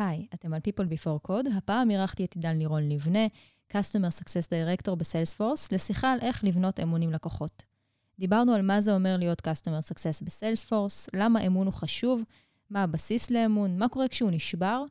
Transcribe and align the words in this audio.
היי, 0.00 0.26
אתם 0.34 0.54
על 0.54 0.60
People 0.68 0.84
Before 0.84 1.28
Code. 1.28 1.56
הפעם 1.56 1.90
אירחתי 1.90 2.24
את 2.24 2.34
עידן 2.34 2.56
לירון 2.58 2.88
לבנה, 2.88 3.26
Customer 3.72 4.20
Success 4.20 4.48
Director 4.48 4.94
בסיילספורס, 4.94 5.72
לשיחה 5.72 6.12
על 6.12 6.18
איך 6.20 6.44
לבנות 6.44 6.80
אמון 6.80 7.02
עם 7.02 7.12
לקוחות. 7.12 7.62
דיברנו 8.18 8.54
על 8.54 8.62
מה 8.62 8.80
זה 8.80 8.94
אומר 8.94 9.16
להיות 9.16 9.48
Customer 9.48 9.92
Success 9.92 10.24
בסיילספורס, 10.24 11.08
למה 11.14 11.46
אמון 11.46 11.66
הוא 11.66 11.74
חשוב, 11.74 12.22
מה 12.70 12.82
הבסיס 12.82 13.30
לאמון, 13.30 13.78
מה 13.78 13.88
קורה 13.88 14.08
כשהוא 14.08 14.30
נשבר, 14.30 14.84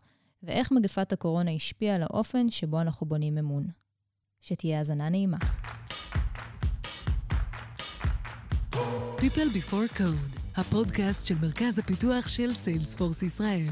ואיך 0.43 0.71
מגפת 0.71 1.13
הקורונה 1.13 1.51
השפיעה 1.51 1.95
על 1.95 2.03
האופן 2.03 2.49
שבו 2.49 2.81
אנחנו 2.81 3.07
בונים 3.07 3.37
אמון. 3.37 3.67
שתהיה 4.41 4.77
האזנה 4.77 5.09
נעימה. 5.09 5.37
People 9.17 9.49
Before 9.53 9.97
Code, 9.97 10.39
הפודקאסט 10.55 11.27
של 11.27 11.35
מרכז 11.41 11.79
הפיתוח 11.79 12.27
של 12.27 12.53
סיילספורס 12.53 13.23
ישראל. 13.23 13.69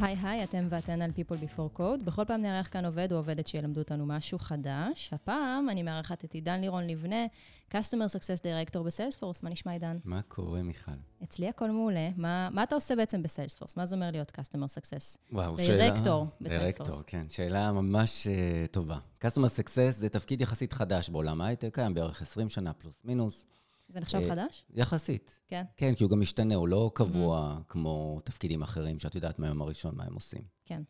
היי 0.00 0.16
היי, 0.22 0.44
אתם 0.44 0.66
ואתן 0.70 1.02
על 1.02 1.10
People 1.10 1.34
Before 1.34 1.78
Code. 1.78 2.04
בכל 2.04 2.24
פעם 2.24 2.42
נארח 2.42 2.68
כאן 2.70 2.84
עובד 2.84 3.12
או 3.12 3.16
עובדת 3.16 3.46
שילמדו 3.46 3.80
אותנו 3.80 4.06
משהו 4.06 4.38
חדש. 4.38 5.10
הפעם 5.12 5.68
אני 5.70 5.82
מארחת 5.82 6.24
את 6.24 6.32
עידן 6.32 6.60
לירון 6.60 6.86
לבנה, 6.86 7.26
Customer 7.70 8.08
Success 8.16 8.42
Director 8.42 8.78
בסיילספורס. 8.78 9.42
מה 9.42 9.50
נשמע, 9.50 9.72
עידן? 9.72 9.98
מה 10.04 10.22
קורה, 10.22 10.62
מיכל? 10.62 10.92
אצלי 11.24 11.48
הכל 11.48 11.70
מעולה. 11.70 12.08
מה, 12.16 12.48
מה 12.50 12.62
אתה 12.62 12.74
עושה 12.74 12.96
בעצם 12.96 13.22
בסיילספורס? 13.22 13.76
מה 13.76 13.86
זה 13.86 13.94
אומר 13.94 14.10
להיות 14.10 14.30
Customer 14.30 14.78
Success? 14.78 15.18
וואו, 15.32 15.56
דירקטור 15.56 16.26
בסיילספורס. 16.40 16.88
דירקטור, 16.88 17.02
כן. 17.06 17.26
שאלה 17.28 17.72
ממש 17.72 18.26
uh, 18.26 18.72
טובה. 18.72 18.98
Customer 19.24 19.58
Success 19.58 19.90
זה 19.90 20.08
תפקיד 20.08 20.40
יחסית 20.40 20.72
חדש 20.72 21.10
בעולם 21.10 21.40
ההייטק, 21.40 21.74
קיים 21.74 21.94
בערך 21.94 22.22
20 22.22 22.48
שנה 22.48 22.72
פלוס 22.72 22.94
מינוס. 23.04 23.46
זה 23.88 24.00
נחשב 24.00 24.18
אה, 24.18 24.28
חדש? 24.28 24.64
יחסית. 24.70 25.38
כן. 25.48 25.64
כן, 25.76 25.94
כי 25.94 26.04
הוא 26.04 26.10
גם 26.10 26.20
משתנה, 26.20 26.54
הוא 26.54 26.68
לא 26.68 26.90
קבוע 26.94 27.58
כמו 27.68 28.20
תפקידים 28.24 28.62
אחרים, 28.62 28.98
שאת 28.98 29.14
יודעת 29.14 29.38
מהיום 29.38 29.62
הראשון 29.62 29.94
מה 29.96 30.04
הם 30.04 30.14
עושים. 30.14 30.42
כן. 30.64 30.82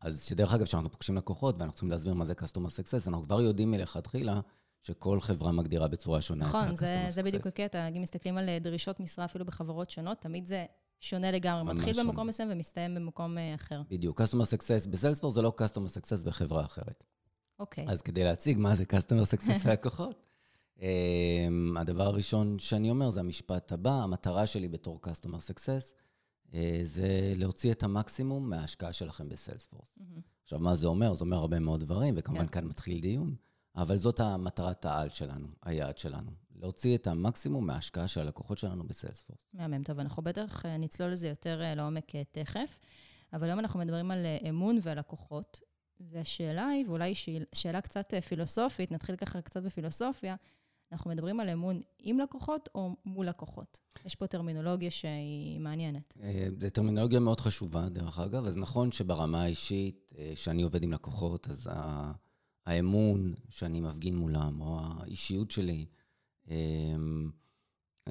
אז 0.00 0.24
שדרך 0.24 0.54
אגב, 0.54 0.64
כשאנחנו 0.64 0.90
פוגשים 0.90 1.16
לקוחות 1.16 1.54
ואנחנו 1.58 1.72
צריכים 1.72 1.90
להסביר 1.90 2.14
מה 2.14 2.24
זה 2.24 2.32
Customer 2.32 2.68
Success, 2.68 3.08
אנחנו 3.08 3.24
כבר 3.24 3.40
יודעים 3.40 3.70
מלכתחילה 3.70 4.40
שכל 4.82 5.20
חברה 5.20 5.52
מגדירה 5.52 5.88
בצורה 5.88 6.20
שונה 6.20 6.44
את 6.44 6.48
נכון, 6.48 6.64
ה-Customer 6.64 6.76
זה, 6.76 7.04
Success. 7.06 7.10
זה 7.10 7.22
בדיוק 7.22 7.46
הקטע. 7.46 7.88
אם 7.88 8.02
מסתכלים 8.02 8.38
על 8.38 8.48
אה, 8.48 8.58
דרישות 8.58 9.00
משרה 9.00 9.24
אפילו 9.24 9.44
בחברות 9.44 9.90
שונות, 9.90 10.20
תמיד 10.20 10.46
זה 10.46 10.66
שונה 11.00 11.30
לגמרי. 11.30 11.74
מתחיל 11.74 11.92
שונה. 11.92 12.10
במקום 12.10 12.26
מסוים 12.26 12.48
ומסתיים 12.52 12.94
במקום 12.94 13.38
אה, 13.38 13.54
אחר. 13.54 13.82
בדיוק, 13.90 14.20
Customer 14.20 14.54
Success 14.54 14.88
בסיילספורס 14.90 15.34
זה 15.34 15.42
לא 15.42 15.52
Customer 15.60 15.88
Success 15.90 16.26
בחברה 16.26 16.64
אחרת. 16.64 17.04
אוקיי. 17.58 17.86
אז 17.88 18.02
כדי 18.02 18.24
להציג 18.24 18.58
מה 18.58 18.74
זה 18.74 18.84
Customer 18.84 19.36
Success 19.36 19.64
ללקוחות, 19.68 20.27
הדבר 21.76 22.02
הראשון 22.02 22.58
שאני 22.58 22.90
אומר 22.90 23.10
זה 23.10 23.20
המשפט 23.20 23.72
הבא, 23.72 23.90
המטרה 24.02 24.46
שלי 24.46 24.68
בתור 24.68 25.00
Customer 25.06 25.36
Success 25.52 25.92
uh, 26.50 26.54
זה 26.82 27.32
להוציא 27.36 27.72
את 27.72 27.82
המקסימום 27.82 28.50
מההשקעה 28.50 28.92
שלכם 28.92 29.28
בסיילספורס. 29.28 29.88
מהמם. 29.96 30.20
עכשיו, 30.42 30.58
מה 30.58 30.74
זה 30.74 30.86
אומר? 30.88 31.14
זה 31.14 31.24
אומר 31.24 31.36
הרבה 31.36 31.58
מאוד 31.58 31.80
דברים, 31.80 32.14
וכמובן 32.16 32.46
כן. 32.46 32.52
כאן 32.52 32.64
מתחיל 32.64 33.00
דיון, 33.00 33.34
אבל 33.76 33.96
זאת 33.98 34.20
המטרת 34.20 34.84
העל 34.84 35.08
שלנו, 35.10 35.48
היעד 35.62 35.98
שלנו. 35.98 36.30
להוציא 36.56 36.96
את 36.96 37.06
המקסימום 37.06 37.66
מההשקעה 37.66 38.08
של 38.08 38.20
הלקוחות 38.20 38.58
שלנו 38.58 38.84
בסיילספורס. 38.86 39.48
מהמם. 39.54 39.82
טוב, 39.82 39.98
אנחנו 40.00 40.22
בטח 40.22 40.66
אה, 40.66 40.76
נצלול 40.76 41.10
לזה 41.10 41.28
יותר 41.28 41.62
אה, 41.62 41.74
לעומק 41.74 42.14
אה, 42.14 42.22
תכף, 42.32 42.78
אבל 43.32 43.46
היום 43.46 43.58
אנחנו 43.58 43.80
מדברים 43.80 44.10
על 44.10 44.26
אה, 44.26 44.48
אמון 44.48 44.78
והלקוחות, 44.82 45.60
והשאלה 46.00 46.66
היא, 46.66 46.84
ואולי 46.88 47.14
שאל- 47.14 47.44
שאלה 47.52 47.80
קצת 47.80 48.14
אה, 48.14 48.20
פילוסופית, 48.20 48.92
נתחיל 48.92 49.16
ככה 49.16 49.40
קצת 49.40 49.62
בפילוסופיה, 49.62 50.36
אנחנו 50.92 51.10
מדברים 51.10 51.40
על 51.40 51.48
אמון 51.48 51.80
עם 51.98 52.20
לקוחות 52.20 52.68
או 52.74 52.96
מול 53.04 53.28
לקוחות? 53.28 53.78
יש 54.04 54.14
פה 54.14 54.26
טרמינולוגיה 54.26 54.90
שהיא 54.90 55.60
מעניינת. 55.60 56.14
אה, 56.22 56.48
זו 56.56 56.70
טרמינולוגיה 56.70 57.20
מאוד 57.20 57.40
חשובה, 57.40 57.88
דרך 57.88 58.18
אגב, 58.18 58.44
אז 58.46 58.56
נכון 58.56 58.92
שברמה 58.92 59.42
האישית, 59.42 60.12
אה, 60.18 60.32
שאני 60.34 60.62
עובד 60.62 60.82
עם 60.82 60.92
לקוחות, 60.92 61.48
אז 61.48 61.70
האמון 62.66 63.34
שאני 63.48 63.80
מפגין 63.80 64.16
מולם, 64.16 64.60
או 64.60 64.78
האישיות 64.80 65.50
שלי, 65.50 65.86
אה, 66.50 66.56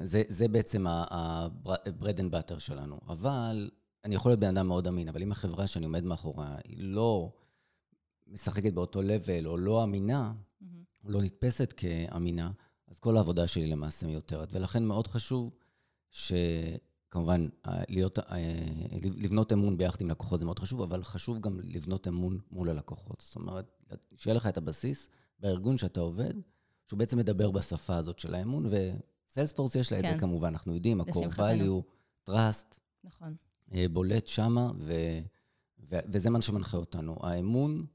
זה, 0.02 0.22
זה 0.28 0.48
בעצם 0.48 0.86
ה-bread 0.86 2.18
and 2.18 2.32
butter 2.32 2.58
שלנו. 2.58 2.98
אבל 3.08 3.70
אני 4.04 4.14
יכול 4.14 4.30
להיות 4.30 4.40
בן 4.40 4.56
אדם 4.56 4.68
מאוד 4.68 4.86
אמין, 4.86 5.08
אבל 5.08 5.22
אם 5.22 5.32
החברה 5.32 5.66
שאני 5.66 5.84
עומד 5.84 6.04
מאחוריה 6.04 6.56
היא 6.64 6.76
לא 6.80 7.32
משחקת 8.26 8.72
באותו 8.72 9.00
level, 9.00 9.46
או 9.46 9.56
לא 9.56 9.84
אמינה, 9.84 10.32
מהמם. 10.60 10.82
או 11.04 11.10
לא 11.10 11.22
נתפסת 11.22 11.74
כאמינה, 11.76 12.50
אז 12.88 12.98
כל 12.98 13.16
העבודה 13.16 13.46
שלי 13.46 13.66
למעשה 13.66 14.06
מיותרת. 14.06 14.48
ולכן 14.52 14.84
מאוד 14.84 15.06
חשוב 15.06 15.50
שכמובן, 16.10 17.48
להיות, 17.88 18.18
ה- 18.18 18.22
לבנות 19.02 19.52
אמון 19.52 19.76
ביחד 19.76 20.00
עם 20.00 20.10
לקוחות 20.10 20.40
זה 20.40 20.46
מאוד 20.46 20.58
חשוב, 20.58 20.82
אבל 20.82 21.04
חשוב 21.04 21.40
גם 21.40 21.60
לבנות 21.64 22.08
אמון 22.08 22.38
מול 22.50 22.70
הלקוחות. 22.70 23.20
זאת 23.20 23.36
אומרת, 23.36 23.78
שיהיה 24.16 24.34
לך 24.34 24.46
את 24.46 24.56
הבסיס 24.56 25.08
בארגון 25.40 25.78
שאתה 25.78 26.00
עובד, 26.00 26.34
שהוא 26.86 26.98
בעצם 26.98 27.18
מדבר 27.18 27.50
בשפה 27.50 27.96
הזאת 27.96 28.18
של 28.18 28.34
האמון, 28.34 28.66
וסיילספורס 28.66 29.74
יש 29.74 29.92
לה 29.92 29.98
את 29.98 30.04
כן. 30.04 30.12
זה 30.12 30.18
כמובן, 30.18 30.48
אנחנו 30.48 30.74
יודעים, 30.74 31.00
ה-core 31.00 31.32
value, 31.36 31.82
trust, 32.30 32.78
נכון. 33.04 33.36
אה, 33.74 33.86
בולט 33.92 34.26
שמה, 34.26 34.70
ו, 34.78 34.92
ו, 35.90 35.98
וזה 36.12 36.30
מה 36.30 36.42
שמנחה 36.42 36.76
אותנו. 36.76 37.16
האמון, 37.20 37.86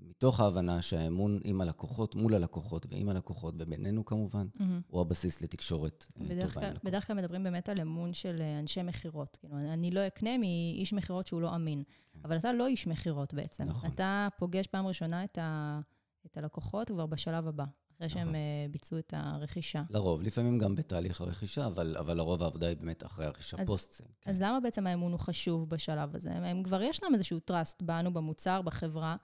מתוך 0.00 0.40
ההבנה 0.40 0.82
שהאמון 0.82 1.40
עם 1.44 1.60
הלקוחות, 1.60 2.14
מול 2.14 2.34
הלקוחות 2.34 2.86
ועם 2.90 3.08
הלקוחות, 3.08 3.54
ובינינו 3.58 4.04
כמובן, 4.04 4.46
מהמם. 4.60 4.80
הוא 4.88 5.00
הבסיס 5.00 5.42
לתקשורת 5.42 6.06
אה, 6.20 6.24
בדרך 6.26 6.54
טובה 6.54 6.60
עם 6.60 6.60
כלל, 6.60 6.70
לקוחות. 6.70 6.84
בדרך 6.84 7.06
כלל 7.06 7.16
מדברים 7.16 7.42
באמת 7.44 7.68
על 7.68 7.80
אמון 7.80 8.12
של 8.14 8.36
אה, 8.40 8.58
אנשי 8.58 8.82
מכירות. 8.82 9.36
כאילו, 9.40 9.56
אני- 9.56 9.90
לא 9.90 10.06
אקנה 10.06 10.38
מאיש 10.38 10.92
מכירות 10.92 11.26
שהוא 11.26 11.40
לא 11.40 11.54
אמין. 11.54 11.82
אבל 12.24 12.36
אתה 12.38 12.52
לא 12.52 12.66
איש 12.66 12.86
מכירות 12.86 13.34
בעצם. 13.34 13.64
כן. 13.64 13.70
נכון. 13.70 13.90
אתה 13.90 14.28
פוגש 14.38 14.66
פעם 14.66 14.86
ראשונה 14.86 15.24
את, 15.24 15.38
ה, 15.38 15.80
את 16.26 16.36
הלקוחות 16.36 16.88
כבר 16.88 17.06
בשלב 17.06 17.48
הבא, 17.48 17.64
אחרי 17.96 18.08
שהם 18.08 18.22
נכון. 18.22 18.34
אה, 18.34 18.40
ביצעו 18.70 18.98
את 18.98 19.14
הרכישה. 19.16 19.82
לרוב, 19.90 20.22
לפעמים 20.22 20.58
גם 20.58 20.74
בתהליך 20.74 21.20
הרכישה, 21.20 21.66
אבל, 21.66 21.96
אבל 22.00 22.16
לרוב 22.16 22.42
העבודה 22.42 22.66
היא 22.68 22.76
באמת 22.76 23.04
אחרי 23.04 23.26
הרכישה, 23.26 23.56
אז- 23.60 23.66
פוסט-סל. 23.68 24.04
כן. 24.20 24.30
אז 24.30 24.40
למה 24.42 24.60
בעצם 24.60 24.86
האמון 24.86 25.12
הוא 25.12 25.20
חשוב 25.20 25.68
בשלב 25.70 26.16
הזה? 26.16 26.32
הם 26.32 26.62
כבר 26.62 26.82
יש 26.82 27.02
להם 27.02 27.14
איזשהו 27.14 27.38
trust 27.50 27.84
בנו, 27.84 28.12
במוצר, 28.12 28.62
בחברה, 28.62 29.16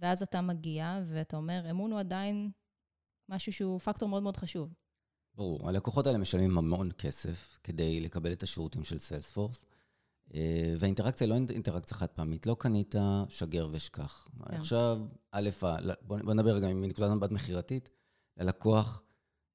ואז 0.00 0.22
אתה 0.22 0.40
מגיע 0.40 1.00
ואתה 1.06 1.36
אומר, 1.36 1.70
אמון 1.70 1.92
הוא 1.92 2.00
עדיין 2.00 2.50
משהו 3.28 3.52
שהוא 3.52 3.78
פקטור 3.78 4.08
מאוד 4.08 4.22
מאוד 4.22 4.36
חשוב. 4.36 4.74
ברור, 5.34 5.68
הלקוחות 5.68 6.06
האלה 6.06 6.18
משלמים 6.18 6.58
המון 6.58 6.90
כסף 6.98 7.58
כדי 7.62 8.00
לקבל 8.00 8.32
את 8.32 8.42
השירותים 8.42 8.84
של 8.84 8.98
סיילספורס, 8.98 9.64
אה, 10.34 10.74
והאינטראקציה 10.78 11.24
היא 11.24 11.30
לא 11.30 11.52
אינטראקציה 11.54 11.96
חד 11.96 12.06
פעמית, 12.06 12.46
לא 12.46 12.56
קנית, 12.58 12.94
שגר 13.28 13.68
ושכח. 13.72 14.28
כן. 14.48 14.56
עכשיו, 14.56 14.98
א', 15.32 15.50
בוא 16.02 16.34
נדבר 16.34 16.54
רגע 16.54 16.68
מנקודת 16.68 17.10
מבט 17.10 17.30
מכירתית, 17.30 17.90
ללקוח 18.36 19.02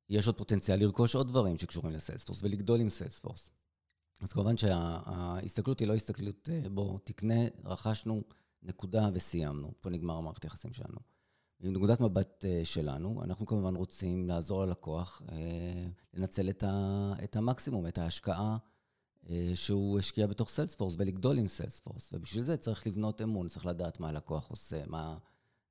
יש 0.09 0.27
עוד 0.27 0.37
פוטנציאל 0.37 0.79
לרכוש 0.79 1.15
עוד 1.15 1.27
דברים 1.27 1.57
שקשורים 1.57 1.93
לסיילספורס 1.93 2.43
ולגדול 2.43 2.79
עם 2.79 2.89
סיילספורס. 2.89 3.51
אז 4.21 4.33
כמובן 4.33 4.57
שההסתכלות 4.57 5.79
היא 5.79 5.87
לא 5.87 5.93
הסתכלות, 5.93 6.49
אה, 6.51 6.69
בוא, 6.69 6.99
תקנה, 7.03 7.39
רכשנו, 7.63 8.23
נקודה 8.65 9.09
וסיימנו. 9.13 9.71
פה 9.81 9.89
נגמר 9.89 10.13
המערכת 10.13 10.43
היחסים 10.43 10.73
שלנו. 10.73 10.99
מנקודת 11.59 11.99
מבט 11.99 12.45
אה, 12.45 12.61
שלנו, 12.63 13.23
אנחנו 13.23 13.45
כמובן 13.45 13.75
רוצים 13.75 14.27
לעזור 14.27 14.65
ללקוח 14.65 15.21
אה, 15.31 15.87
לנצל 16.13 16.49
את, 16.49 16.63
ה, 16.63 17.13
את 17.23 17.35
המקסימום, 17.35 17.87
את 17.87 17.97
ההשקעה 17.97 18.57
אה, 19.29 19.51
שהוא 19.53 19.99
השקיע 19.99 20.27
בתוך 20.27 20.49
סיילספורס 20.49 20.95
ולגדול 20.97 21.37
עם 21.37 21.47
סיילספורס. 21.47 22.09
ובשביל 22.13 22.43
זה 22.43 22.57
צריך 22.57 22.87
לבנות 22.87 23.21
אמון, 23.21 23.47
צריך 23.47 23.65
לדעת 23.65 23.99
מה 23.99 24.09
הלקוח 24.09 24.49
עושה, 24.49 24.83
מה, 24.87 25.17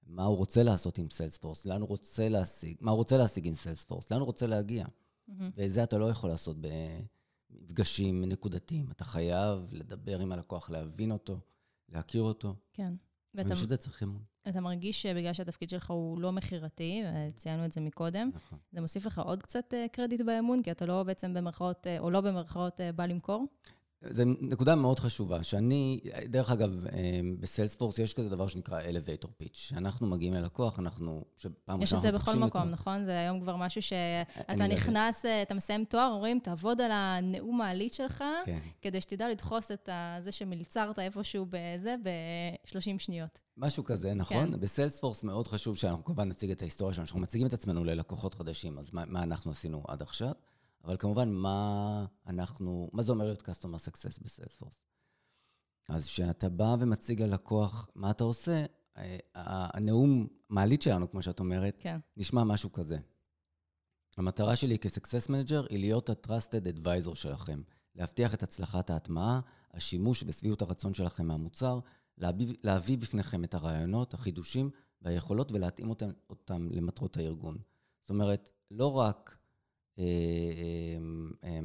מה 0.06 0.24
הוא 0.24 0.36
רוצה 0.36 0.62
לעשות 0.62 0.98
עם 0.98 1.10
סיילספורס, 1.10 1.66
לאן 1.66 1.80
הוא 1.80 1.88
רוצה 1.88 2.28
להשיג, 2.28 2.76
מה 2.80 2.90
הוא 2.90 2.96
רוצה 2.96 3.16
להשיג 3.16 3.46
עם 3.46 3.54
סיילספורס, 3.54 4.10
לאן 4.10 4.20
הוא 4.20 4.26
רוצה 4.26 4.46
להגיע. 4.46 4.86
מהמם. 5.28 5.50
ואת 5.56 5.72
זה 5.72 5.84
אתה 5.84 5.98
לא 5.98 6.10
יכול 6.10 6.30
לעשות 6.30 6.56
במפגשים 6.60 8.24
נקודתיים. 8.24 8.90
אתה 8.90 9.04
חייב 9.04 9.68
לדבר 9.72 10.20
עם 10.20 10.32
הלקוח, 10.32 10.70
להבין 10.70 11.12
אותו, 11.12 11.40
להכיר 11.88 12.22
אותו. 12.22 12.54
כן. 12.72 12.92
ואתה, 13.34 13.48
ובשביל 13.48 13.68
זה 13.68 13.76
צריך 13.76 14.02
אמון. 14.02 14.22
אתה 14.48 14.60
מרגיש 14.60 15.02
שבגלל 15.02 15.32
שהתפקיד 15.32 15.70
שלך 15.70 15.90
הוא 15.90 16.20
לא 16.20 16.32
מכירתי, 16.32 17.02
ציינו 17.34 17.64
את 17.64 17.72
זה 17.72 17.80
מקודם, 17.80 18.30
נכון. 18.34 18.58
זה 18.72 18.80
מוסיף 18.80 19.06
לך 19.06 19.18
עוד 19.18 19.42
קצת 19.42 19.74
אה, 19.74 19.86
קרדיט 19.92 20.20
באמון, 20.20 20.62
כי 20.62 20.70
אתה 20.70 20.86
לא 20.86 21.02
בעצם 21.02 21.34
במרכאות, 21.34 21.86
אה, 21.86 21.98
או 21.98 22.10
לא 22.10 22.20
במרכאות, 22.20 22.80
אה, 22.80 22.92
בא 22.92 23.06
למכור? 23.06 23.44
זו 24.10 24.22
נקודה 24.40 24.74
מאוד 24.74 24.98
חשובה, 24.98 25.42
שאני, 25.42 26.00
דרך 26.24 26.50
אגב, 26.50 26.86
אה, 26.86 27.20
בסיילספורס 27.40 27.98
יש 27.98 28.14
כזה 28.14 28.30
דבר 28.30 28.46
שנקרא 28.46 28.80
elevator 28.82 29.26
pitch, 29.42 29.52
שאנחנו 29.52 30.06
מגיעים 30.06 30.34
ללקוח, 30.34 30.78
אנחנו, 30.78 31.24
שפעם 31.36 31.82
יש 31.82 31.94
את 31.94 32.00
זה 32.00 32.12
בכל 32.12 32.36
מקום, 32.36 32.60
אותו. 32.62 32.64
נכון? 32.64 33.04
זה 33.04 33.18
היום 33.18 33.40
כבר 33.40 33.56
משהו 33.56 33.82
שאתה 33.82 34.56
לא 34.56 34.62
יודע. 34.62 34.74
נכנס, 34.74 35.26
אה, 35.26 35.42
אתה 35.42 35.54
מסיים 35.54 35.84
תואר, 35.84 36.10
אומרים, 36.14 36.38
תעבוד 36.38 36.80
על 36.80 36.90
הנאום 36.92 37.60
העלית 37.60 37.94
שלך, 37.94 38.24
כן. 38.46 38.58
כדי 38.82 39.00
שתדע 39.00 39.28
לדחוס 39.28 39.70
את 39.70 39.88
זה 40.20 40.32
שמלצרת 40.32 40.98
איפשהו 40.98 41.46
בזה 41.50 41.94
ב-30 42.02 42.98
שניות. 42.98 43.40
משהו 43.56 43.84
כזה, 43.84 44.14
נכון? 44.14 44.52
כן. 44.52 44.60
בסיילספורס 44.60 45.24
מאוד 45.24 45.48
חשוב 45.48 45.76
שאנחנו 45.76 46.04
כמובן 46.04 46.28
נציג 46.28 46.50
את 46.50 46.62
ההיסטוריה 46.62 46.94
שלנו, 46.94 47.06
שאנחנו 47.06 47.20
מציגים 47.20 47.46
את 47.46 47.52
עצמנו 47.52 47.84
ללקוחות 47.84 48.34
חדשים, 48.34 48.78
אז 48.78 48.90
מה, 48.92 49.04
מה 49.06 49.22
אנחנו 49.22 49.50
עשינו 49.50 49.82
עד 49.88 50.02
עכשיו? 50.02 50.32
אבל 50.84 50.96
כמובן, 50.96 51.32
מה 51.32 52.06
אנחנו, 52.26 52.90
מה 52.92 53.02
זה 53.02 53.12
אומר 53.12 53.24
להיות 53.24 53.42
Customer 53.42 53.88
Success 53.88 54.24
בסיילספורס? 54.24 54.78
אז 55.88 56.04
כשאתה 56.04 56.48
בא 56.48 56.76
ומציג 56.80 57.22
ללקוח 57.22 57.88
מה 57.94 58.10
אתה 58.10 58.24
עושה, 58.24 58.64
אה, 58.96 59.16
הנאום 59.34 60.26
מעלית 60.48 60.82
שלנו, 60.82 61.10
כמו 61.10 61.22
שאת 61.22 61.40
אומרת, 61.40 61.76
כן. 61.78 61.98
נשמע 62.16 62.44
משהו 62.44 62.72
כזה. 62.72 62.98
המטרה 64.16 64.56
שלי 64.56 64.78
כ-Success 64.78 65.28
Manager 65.28 65.66
היא 65.70 65.78
להיות 65.78 66.10
ה-Trusted 66.10 66.76
Advisor 66.76 67.14
שלכם, 67.14 67.62
להבטיח 67.94 68.34
את 68.34 68.42
הצלחת 68.42 68.90
ההטמעה, 68.90 69.40
השימוש 69.72 70.24
ושביעות 70.26 70.62
הרצון 70.62 70.94
שלכם 70.94 71.26
מהמוצר, 71.26 71.80
להביא, 72.18 72.54
להביא 72.62 72.98
בפניכם 72.98 73.44
את 73.44 73.54
הרעיונות, 73.54 74.14
החידושים 74.14 74.70
והיכולות 75.02 75.52
ולהתאים 75.52 75.90
אותם, 75.90 76.10
אותם 76.30 76.68
למטרות 76.70 77.16
הארגון. 77.16 77.58
זאת 78.00 78.10
אומרת, 78.10 78.52
לא 78.70 78.92
רק... 78.92 79.36
אה, 79.98 80.04
אה, 81.44 81.58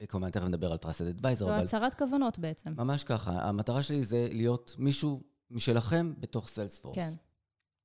אה, 0.00 0.06
כמובן, 0.06 0.30
תכף 0.30 0.44
נדבר 0.44 0.72
על 0.72 0.78
Trusted 0.82 1.20
Advisor, 1.20 1.34
זו. 1.34 1.50
הצהרת 1.52 1.94
כוונות 1.94 2.38
בעצם. 2.38 2.74
ממש 2.76 3.04
ככה. 3.04 3.48
המטרה 3.48 3.82
שלי 3.82 4.02
זה 4.02 4.28
להיות 4.32 4.74
מישהו 4.78 5.22
משלכם 5.50 6.12
בתוך 6.18 6.48
סיילספורס. 6.48 6.94
כן. 6.96 7.10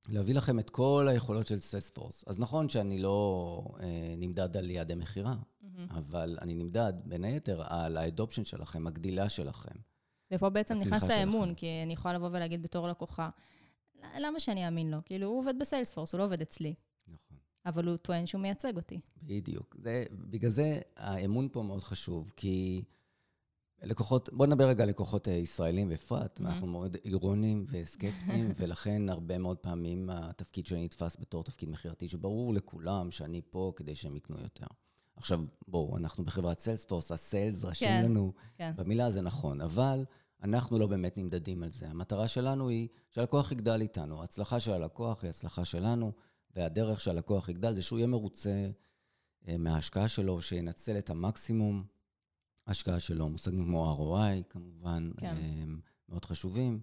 להביא 0.08 0.34
לכם 0.34 0.58
את 0.58 0.70
כל 0.70 1.06
היכולות 1.10 1.46
של 1.46 1.60
סיילספורס. 1.60 2.24
אז 2.26 2.38
נכון 2.38 2.68
שאני 2.68 2.98
לא 2.98 3.62
אה, 3.80 4.14
נמדד 4.16 4.56
על 4.56 4.70
יעדי 4.70 4.94
מכירה, 4.94 5.36
מהמם. 5.60 5.86
אבל 5.90 6.38
אני 6.42 6.54
נמדד 6.54 6.92
בין 7.04 7.24
היתר 7.24 7.62
על 7.66 7.96
האדופשן 7.96 8.44
שלכם, 8.44 8.86
הגדילה 8.86 9.28
שלכם. 9.28 9.74
ופה 10.32 10.48
בעצם 10.50 10.74
נכנס 10.78 11.10
האמון, 11.10 11.48
שלכם. 11.48 11.54
כי 11.54 11.66
אני 11.82 11.92
יכולה 11.92 12.14
לבוא 12.14 12.28
ולהגיד 12.28 12.62
בתור 12.62 12.88
לקוחה, 12.88 13.28
"ל- 13.94 14.26
למה 14.26 14.40
שאני 14.40 14.66
אאמין 14.66 14.90
לו? 14.90 14.98
כאילו, 15.04 15.26
הוא 15.28 15.38
עובד 15.38 15.54
בסיילספורס, 15.60 16.12
הוא 16.12 16.18
לא 16.18 16.24
עובד 16.24 16.40
אצלי. 16.40 16.74
אבל 17.66 17.86
הוא 17.86 17.96
טוען 17.96 18.26
שהוא 18.26 18.40
מייצג 18.40 18.76
אותי. 18.76 19.00
בדיוק. 19.22 19.76
זה, 19.82 20.04
בגלל 20.12 20.50
זה 20.50 20.78
האמון 20.96 21.48
פה 21.52 21.62
מאוד 21.62 21.84
חשוב, 21.84 22.32
כי 22.36 22.84
לקוחות, 23.82 24.28
בואו 24.32 24.48
נדבר 24.48 24.68
רגע 24.68 24.82
על 24.82 24.88
לקוחות 24.88 25.28
אה, 25.28 25.32
ישראלים 25.32 25.88
בפרט, 25.88 26.38
Mhm. 26.40 26.44
אנחנו 26.44 26.66
מאוד 26.66 26.96
אירונים 27.04 27.66
וסקפטיים, 27.70 28.52
ולכן 28.58 29.08
הרבה 29.08 29.38
מאוד 29.38 29.56
פעמים 29.56 30.10
התפקיד 30.10 30.66
שלי 30.66 30.84
נתפס 30.84 31.16
בתור 31.20 31.44
תפקיד 31.44 31.68
מכירתי, 31.68 32.08
שברור 32.08 32.54
לכולם 32.54 33.10
שאני 33.10 33.40
פה 33.50 33.72
כדי 33.76 33.94
שהם 33.94 34.16
יקנו 34.16 34.40
יותר. 34.40 34.66
עכשיו, 35.16 35.40
בואו, 35.68 35.96
אנחנו 35.96 36.24
בחברת 36.24 36.60
סיילספורס, 36.60 37.12
הסיילס 37.12 37.64
רשום 37.64 37.88
כן, 37.88 38.04
לנו 38.04 38.32
כן. 38.58 38.72
במילה, 38.76 39.10
זה 39.10 39.20
נכון, 39.20 39.60
אבל 39.60 40.04
אנחנו 40.42 40.78
לא 40.78 40.86
באמת 40.86 41.16
נמדדים 41.18 41.62
על 41.62 41.70
זה. 41.70 41.88
המטרה 41.88 42.28
שלנו 42.28 42.68
היא 42.68 42.88
שהלקוח 43.10 43.52
יגדל 43.52 43.80
איתנו. 43.80 44.20
ההצלחה 44.20 44.60
של 44.60 44.72
הלקוח 44.72 45.22
היא 45.22 45.30
הצלחה 45.30 45.64
שלנו, 45.64 46.12
והדרך 46.56 47.00
שהלקוח 47.00 47.48
יגדל 47.48 47.74
זה 47.74 47.82
שהוא 47.82 47.98
יהיה 47.98 48.06
מרוצה 48.06 48.70
אה, 49.48 49.56
מההשקעה 49.56 50.08
שלו, 50.08 50.42
שינצל 50.42 50.98
את 50.98 51.10
המקסימום 51.10 51.84
ההשקעה 52.66 53.00
שלו. 53.00 53.28
מושגים 53.28 53.64
כמו 53.64 54.16
ROI, 54.16 54.42
כמובן, 54.52 55.10
כן. 55.20 55.26
אה, 55.26 55.64
מאוד 56.08 56.24
חשובים. 56.24 56.80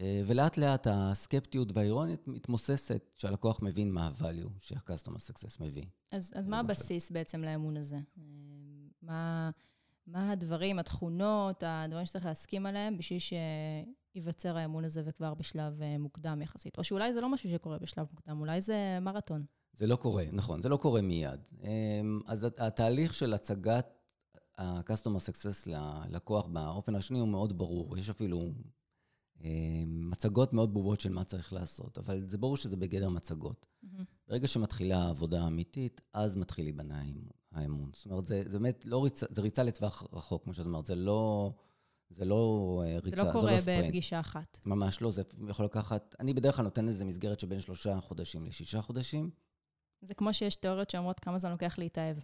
אה, 0.00 0.22
ולאט 0.26 0.58
לאט 0.58 0.86
הסקפטיות 0.90 1.68
והאירוניות 1.74 2.28
מתמוססת, 2.28 3.10
שהלקוח 3.16 3.62
מבין 3.62 3.90
מה 3.92 4.06
ה-value 4.06 4.50
שה-customer 4.58 5.16
success 5.16 5.56
מביא. 5.60 5.82
אז, 6.10 6.32
אז 6.36 6.48
מה 6.48 6.56
ש- 6.56 6.64
הבסיס 6.64 7.10
בעצם 7.10 7.44
לאמון 7.44 7.76
הזה? 7.76 7.98
מה, 9.02 9.50
מה 10.06 10.30
הדברים, 10.32 10.78
התכונות, 10.78 11.62
הדברים 11.66 12.06
שצריך 12.06 12.24
להסכים 12.24 12.66
עליהם 12.66 12.98
בשביל 12.98 13.18
שייווצר 14.16 14.56
האמון 14.56 14.84
הזה 14.84 15.02
וכבר 15.04 15.34
בשלב 15.34 15.82
אה, 15.82 15.98
מוקדם 15.98 16.42
יחסית? 16.42 16.78
או 16.78 16.84
שאולי 16.84 17.12
זה 17.14 17.20
לא 17.20 17.28
משהו 17.28 17.50
שקורה 17.50 17.78
בשלב 17.78 18.06
מוקדם, 18.12 18.40
אולי 18.40 18.60
זה 18.60 18.98
מרתון. 19.02 19.44
זה 19.72 19.86
לא 19.86 19.96
קורה, 19.96 20.24
נכון, 20.32 20.62
זה 20.62 20.68
לא 20.68 20.76
קורה 20.76 21.02
מיד. 21.02 21.40
אמ, 21.62 22.20
אז 22.26 22.44
הת- 22.44 22.60
התהליך 22.60 23.14
של 23.14 23.34
הצגת 23.34 23.86
ה-customer 24.58 25.18
success 25.30 25.70
ללקוח 25.70 26.46
באופן 26.46 26.94
השני 26.94 27.18
הוא 27.18 27.28
מאוד 27.28 27.58
ברור. 27.58 27.98
יש 27.98 28.10
אפילו 28.10 28.38
אמ, 29.40 30.10
מצגות 30.10 30.52
מאוד 30.52 30.74
ברורות 30.74 31.00
של 31.00 31.12
מה 31.12 31.24
צריך 31.24 31.52
לעשות, 31.52 31.98
אבל 31.98 32.24
זה 32.28 32.38
ברור 32.38 32.56
שזה 32.56 32.76
בגדר 32.76 33.08
מצגות. 33.08 33.66
ברגע 34.28 34.48
שמתחילה 34.48 34.98
העבודה 34.98 35.42
האמיתית, 35.44 36.00
אז 36.12 36.36
מתחיל 36.36 36.64
להיבנה 36.64 37.02
האמון. 37.52 37.90
זאת 37.94 38.06
אומרת, 38.06 38.26
זה, 38.26 38.42
זה 38.46 38.58
באמת 38.58 38.86
לא 38.86 39.04
ריצה, 39.04 39.26
זה 39.30 39.42
ריצה 39.42 39.62
לטווח 39.62 40.06
רחוק, 40.12 40.44
כמו 40.44 40.54
שאת 40.54 40.66
אומרת, 40.66 40.86
זה 40.86 40.94
לא, 40.94 41.52
זה 42.10 42.24
לא 42.24 42.82
אה, 42.86 42.98
ריצה, 42.98 43.16
זה 43.16 43.28
לא 43.28 43.32
קורה 43.32 43.58
ספרינט. 43.58 43.84
בפגישה 43.84 44.20
אחת. 44.20 44.58
ממש 44.66 45.02
לא, 45.02 45.10
זה 45.10 45.22
יכול 45.48 45.64
לקחת, 45.64 46.14
אני 46.20 46.34
בדרך 46.34 46.56
כלל 46.56 46.64
נותן 46.64 46.88
איזה 46.88 47.04
מסגרת 47.04 47.40
שבין 47.40 47.60
שלושה 47.60 48.00
חודשים 48.00 48.46
לשישה 48.46 48.82
חודשים. 48.82 49.30
זה 50.02 50.14
כמו 50.14 50.34
שיש 50.34 50.56
תיאוריות 50.56 50.90
שאומרות 50.90 51.20
כמה 51.20 51.38
זמן 51.38 51.50
לוקח 51.50 51.78
להתאהב. 51.78 52.16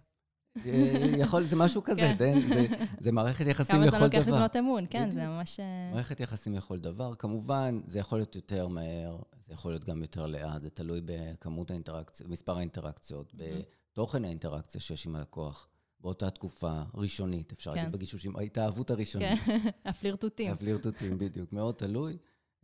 אה, 0.65 1.11
יכול, 1.17 1.43
זה 1.43 1.55
משהו 1.55 1.81
כזה, 1.85 2.13
כן. 2.19 2.39
זה, 2.47 2.65
זה 2.99 3.11
מערכת 3.11 3.47
יחסים 3.47 3.75
כמה 3.75 3.87
זמן 3.89 3.97
לכל 3.97 4.05
לוקח 4.05 4.27
דבר. 4.27 4.35
לבנות 4.35 4.55
אמון, 4.55 4.85
כן, 4.89 5.09
זה. 5.11 5.27
ממש... 5.27 5.59
אה, 5.59 5.89
מערכת 5.93 6.19
יחסים 6.19 6.53
לכל 6.53 6.79
דבר. 6.79 7.15
כמובן, 7.15 7.81
זה 7.87 7.99
יכול 7.99 8.19
להיות 8.19 8.35
יותר 8.35 8.67
מהר, 8.67 9.17
זה 9.45 9.53
יכול 9.53 9.71
להיות 9.71 9.85
גם 9.85 10.01
יותר 10.01 10.27
לאט, 10.27 10.61
זה 10.61 10.69
תלוי 10.69 11.01
בכמות 11.05 11.71
האינטראקציות, 11.71 12.29
מספר 12.29 12.57
האינטראקציות, 12.57 13.33
בתוכן 13.33 14.25
האינטראקציה 14.25 14.81
שיש 14.81 15.05
עם 15.05 15.15
הלקוח. 15.15 15.67
באותה 16.03 16.29
תקופה 16.29 16.81
ראשונית, 16.93 17.51
אפשר 17.51 17.71
כן. 17.71 17.77
להגיד 17.77 17.93
בגישושים, 17.93 18.35
ההתאהבות 18.35 18.91
הראשונית. 18.91 19.39
כן, 19.45 19.57
הפלירטוטים. 19.85 20.51
הפלירטוטים, 20.51 21.17
בדיוק, 21.17 21.53
מאוד 21.53 21.75
תלוי. 21.75 22.17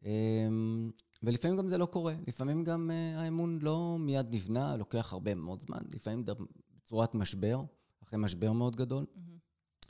אמ, 0.06 0.92
ולפעמים 1.24 1.58
גם 1.58 1.68
זה 1.68 1.78
לא 1.78 1.86
קורה. 1.86 2.16
לפעמים 2.28 2.64
גם 2.64 2.92
אה, 2.92 3.22
האמון 3.22 3.60
לא 3.62 3.98
מיד 4.00 4.36
נבנה, 4.36 4.78
לוקח 4.78 5.14
הרבה 5.14 5.36
מאוד 5.36 5.62
זמן. 5.62 5.80
לפעמים 5.94 6.26
בצורת 6.26 7.16
משבר, 7.16 7.62
אחרי 8.04 8.20
משבר 8.20 8.52
מאוד 8.52 8.76
גדול. 8.76 9.06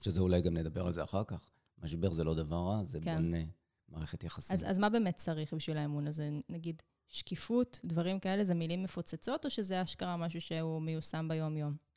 שזה 0.01 0.21
אולי 0.21 0.41
גם 0.41 0.57
נדבר 0.57 0.85
על 0.85 0.93
זה 0.93 1.03
אחר 1.03 1.23
כך. 1.23 1.51
משבר 1.83 2.11
זה 2.11 2.23
לא 2.23 2.33
דבר 2.33 2.55
רע, 2.55 2.83
זה 2.83 2.99
כן. 3.01 3.15
בונה 3.15 3.43
מערכת 3.89 4.23
יחסים. 4.23 4.53
אז, 4.53 4.65
אז 4.69 4.77
מה 4.77 4.89
באמת 4.89 5.15
צריך 5.15 5.53
בשביל 5.53 5.77
האמון 5.77 6.07
הזה? 6.07 6.29
נגיד, 6.49 6.81
שקיפות, 7.07 7.79
דברים 7.85 8.19
כאלה, 8.19 8.43
זה 8.43 8.55
מילים 8.55 8.83
מפוצצות, 8.83 9.45
או 9.45 9.49
שזה 9.49 9.81
אשכרה 9.81 10.17
משהו 10.17 10.41
שהוא 10.41 10.81
מיושם 10.81 11.27
ביום-יום? 11.29 11.88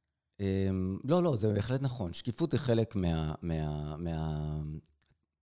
אמ, 0.43 0.99
לא, 1.05 1.23
לא, 1.23 1.37
זה 1.37 1.53
בהחלט 1.53 1.83
נכון. 1.83 2.13
שקיפות 2.13 2.53
היא 2.53 2.61
חלק 2.61 2.97
מה, 2.97 3.35
מה, 3.43 3.97
מה, 3.97 4.39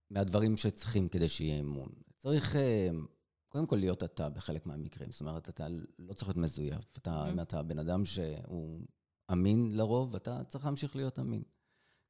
מהדברים 0.09 0.57
שצריכים 0.57 1.09
כדי 1.09 1.27
שיהיה 1.29 1.59
אמון. 1.59 1.89
צריך 2.17 2.55
אמ, 2.55 3.05
קודם 3.49 3.65
כל 3.65 3.75
להיות 3.75 4.03
אתה 4.03 4.29
בחלק 4.29 4.65
מהמקרים. 4.65 5.11
זאת 5.11 5.21
אומרת, 5.21 5.49
אתה 5.49 5.67
לא 5.99 6.13
צריך 6.13 6.27
להיות 6.27 6.37
מזויף. 6.37 6.97
אתה, 6.97 7.25
Mhm. 7.25 7.29
אם 7.31 7.39
אתה 7.39 7.63
בן 7.63 7.79
אדם 7.79 8.05
שהוא 8.05 8.81
אמין 9.31 9.71
לרוב, 9.77 10.15
אתה 10.15 10.43
צריך 10.43 10.65
להמשיך 10.65 10.95
להיות 10.95 11.19
אמין. 11.19 11.43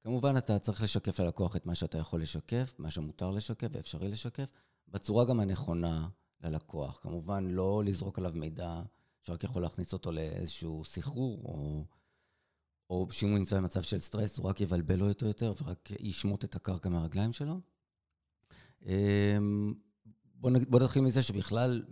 כמובן, 0.04 0.38
אתה 0.38 0.60
צריך 0.60 0.82
לשקף 0.82 1.20
ללקוח 1.20 1.56
את 1.56 1.66
מה 1.66 1.76
שאתה 1.76 1.98
יכול 1.98 2.22
לשקף, 2.22 2.74
מה 2.80 2.92
שמותר 2.92 3.32
לשקף 3.32 3.68
ואפשרי 3.72 4.08
לשקף, 4.10 4.46
בצורה 4.88 5.26
גם 5.26 5.40
הנכונה 5.40 6.08
ללקוח. 6.44 7.00
כמובן, 7.04 7.48
לא 7.48 7.84
לזרוק 7.86 8.18
עליו 8.20 8.32
מידע 8.36 8.82
שרק 9.22 9.44
יכול 9.44 9.62
להכניס 9.62 9.94
אותו 9.94 10.12
לאיזשהו 10.12 10.86
סחרור, 10.86 11.42
או, 11.46 11.84
או 12.92 13.08
שאם 13.12 13.30
הוא 13.30 13.38
נמצא 13.38 13.58
במצב 13.58 13.82
של 13.82 14.00
סטרס, 14.00 14.38
הוא 14.38 14.50
רק 14.50 14.62
יבלבל 14.62 15.02
אותו 15.10 15.26
יותר 15.26 15.54
ורק 15.64 15.90
ישמוט 16.00 16.44
את 16.44 16.56
הקרקע 16.56 16.90
מהרגליים 16.90 17.34
שלו. 17.34 17.60
אמ, 18.86 19.74
בוא, 20.36 20.50
נ- 20.50 20.70
בוא 20.72 20.80
נתחיל 20.80 21.02
מזה 21.02 21.24
שבכלל, 21.24 21.84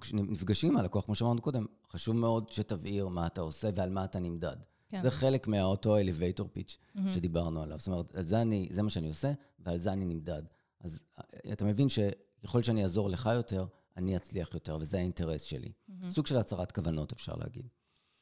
כשנפגשים 0.00 0.70
עם 0.72 0.76
הלקוח, 0.76 1.04
כמו 1.04 1.14
שאמרנו 1.14 1.42
קודם, 1.42 1.66
חשוב 1.90 2.16
מאוד 2.16 2.48
שתבהיר 2.48 3.08
מה 3.08 3.26
אתה 3.26 3.40
עושה 3.40 3.70
ועל 3.74 3.90
מה 3.90 4.04
אתה 4.04 4.20
נמדד. 4.20 4.56
כן. 4.88 5.02
זה 5.02 5.10
חלק 5.10 5.46
מאותו 5.46 5.96
elevator 5.98 6.42
pitch 6.42 6.76
מהמם. 6.94 7.12
שדיברנו 7.12 7.62
עליו. 7.62 7.78
זאת 7.78 7.88
אומרת, 7.88 8.14
על 8.14 8.26
זה, 8.26 8.42
אני, 8.42 8.68
זה 8.72 8.82
מה 8.82 8.90
שאני 8.90 9.08
עושה, 9.08 9.32
ועל 9.58 9.78
זה 9.78 9.92
אני 9.92 10.04
נמדד. 10.04 10.42
אז 10.80 11.00
אה, 11.18 11.52
אתה 11.52 11.64
מבין 11.64 11.88
שככל 11.88 12.62
שאני 12.62 12.82
אעזור 12.82 13.10
לך 13.10 13.30
יותר, 13.34 13.66
אני 13.96 14.16
אצליח 14.16 14.54
יותר, 14.54 14.78
וזה 14.80 14.96
האינטרס 14.98 15.42
שלי. 15.42 15.72
מהמם. 15.88 16.10
סוג 16.10 16.26
של 16.26 16.36
הצהרת 16.36 16.72
כוונות, 16.72 17.12
אפשר 17.12 17.36
להגיד. 17.36 17.68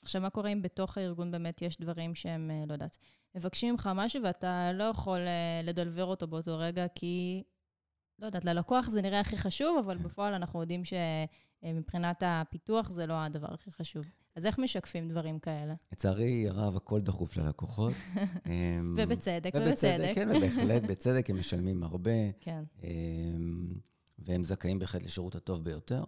עכשיו, 0.07 0.23
מה 0.23 0.31
קורה 0.31 0.53
אם 0.53 0.63
בתוך 0.63 0.99
הארגון 0.99 1.31
באמת 1.31 1.63
יש 1.63 1.81
דברים 1.81 2.15
שהם, 2.15 2.51
אה, 2.51 2.65
לא 2.67 2.73
יודעת, 2.73 2.99
מבקשים 3.35 3.73
ממך 3.73 3.91
משהו 3.95 4.23
ואתה 4.23 4.73
לא 4.73 4.85
יכול 4.85 5.19
אה, 5.19 5.61
לדלבר 5.65 6.05
אותו 6.05 6.27
באותו 6.27 6.59
רגע, 6.59 6.87
כי, 6.95 7.43
לא 8.19 8.27
יודעת, 8.27 8.45
ללקוח 8.45 8.91
זה 8.91 9.03
נראה 9.03 9.21
הכי 9.21 9.37
חשוב, 9.37 9.79
אבל 9.79 9.97
בפועל 9.97 10.35
אנחנו 10.35 10.61
יודעים 10.61 10.83
שמבחינת 10.85 12.23
הפיתוח 12.27 12.91
זה 12.91 13.07
לא 13.07 13.15
הדבר 13.15 13.55
הכי 13.55 13.71
חשוב. 13.71 14.05
אז 14.37 14.47
איך 14.47 14.59
משקפים 14.59 15.09
דברים 15.09 15.39
כאלה? 15.39 15.75
לצערי 15.93 16.49
הרב, 16.49 16.77
הכל 16.77 17.01
דחוף 17.01 17.37
ללקוחות. 17.37 17.93
אמ, 18.47 18.95
ובצדק, 18.99 19.53
ובצדק, 19.55 19.65
ובצדק. 19.67 20.15
כן, 20.15 20.29
ובהחלט, 20.37 20.83
בצדק, 20.83 21.31
הם 21.31 21.39
משלמים 21.39 21.83
הרבה. 21.83 22.33
כן. 22.41 22.65
אמ, 22.83 23.75
והם 24.19 24.45
זכאים 24.45 24.79
בהחלט 24.79 25.03
לשירות 25.03 25.35
הטוב 25.35 25.65
ביותר. 25.65 26.05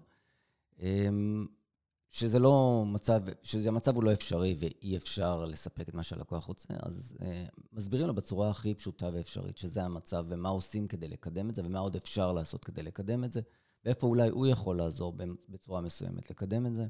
שזה 2.11 2.39
לא 2.39 2.85
מצב, 2.87 3.23
שהמצב 3.43 3.95
הוא 3.95 4.05
לא 4.05 4.13
אפשרי 4.13 4.57
ואי 4.59 4.97
אפשר 4.97 5.45
לספק 5.45 5.89
את 5.89 5.95
מה 5.95 6.03
שהלקוח 6.03 6.45
רוצה, 6.45 6.75
אז 6.79 7.17
אה, 7.23 7.47
מסבירים 7.73 8.07
לו 8.07 8.15
בצורה 8.15 8.51
הכי 8.51 8.75
פשוטה 8.75 9.11
ואפשרית 9.13 9.57
שזה 9.57 9.85
המצב 9.85 10.27
ומה 10.29 10.49
עושים 10.49 10.89
כדי 10.89 11.09
לקדם 11.09 11.51
את 11.51 11.55
זה 11.55 11.63
ומה 11.65 11.79
עוד 11.79 11.97
אפשר 11.97 12.33
לעשות 12.33 12.65
כדי 12.65 12.83
לקדם 12.83 13.25
את 13.25 13.33
זה, 13.33 13.41
ואיפה 13.85 14.07
אולי 14.07 14.29
הוא 14.29 14.47
יכול 14.47 14.77
לעזור 14.77 15.15
בצורה 15.49 15.81
מסוימת 15.81 16.31
לקדם 16.31 16.67
את 16.67 16.75
זה. 16.75 16.87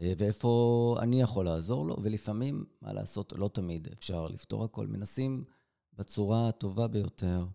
אה, 0.00 0.12
ואיפה 0.18 0.96
אני 1.02 1.20
יכול 1.20 1.44
לעזור 1.44 1.86
לו, 1.86 1.96
ולפעמים, 2.02 2.64
מה 2.82 2.92
לעשות, 2.92 3.32
לא 3.36 3.48
תמיד 3.48 3.88
אפשר 3.92 4.28
לפתור 4.28 4.64
הכל. 4.64 4.86
מנסים 4.86 5.44
בצורה 5.92 6.48
הטובה 6.48 6.88
ביותר 6.88 7.46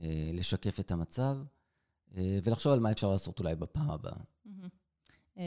אה, 0.00 0.30
לשקף 0.32 0.80
את 0.80 0.90
המצב, 0.90 1.36
אה, 2.16 2.38
ולחשוב 2.44 2.72
על 2.72 2.80
מה 2.80 2.92
אפשר 2.92 3.10
לעשות 3.10 3.38
אולי 3.38 3.56
בפעם 3.56 3.90
הבאה. 3.90 4.18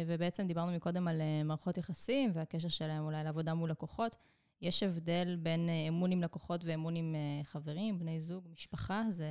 ובעצם 0.07 0.47
דיברנו 0.47 0.71
מקודם 0.71 1.07
על 1.07 1.21
מערכות 1.45 1.77
יחסים 1.77 2.31
והקשר 2.33 2.69
שלהם 2.69 3.03
אולי 3.03 3.23
לעבודה 3.23 3.53
מול 3.53 3.69
לקוחות. 3.69 4.15
יש 4.61 4.83
הבדל 4.83 5.37
בין 5.39 5.69
אמון 5.87 6.11
עם 6.11 6.21
לקוחות 6.23 6.61
ואמון 6.65 6.95
עם 6.95 7.15
חברים, 7.43 7.99
בני 7.99 8.19
זוג, 8.19 8.47
משפחה? 8.53 9.03
זה 9.09 9.27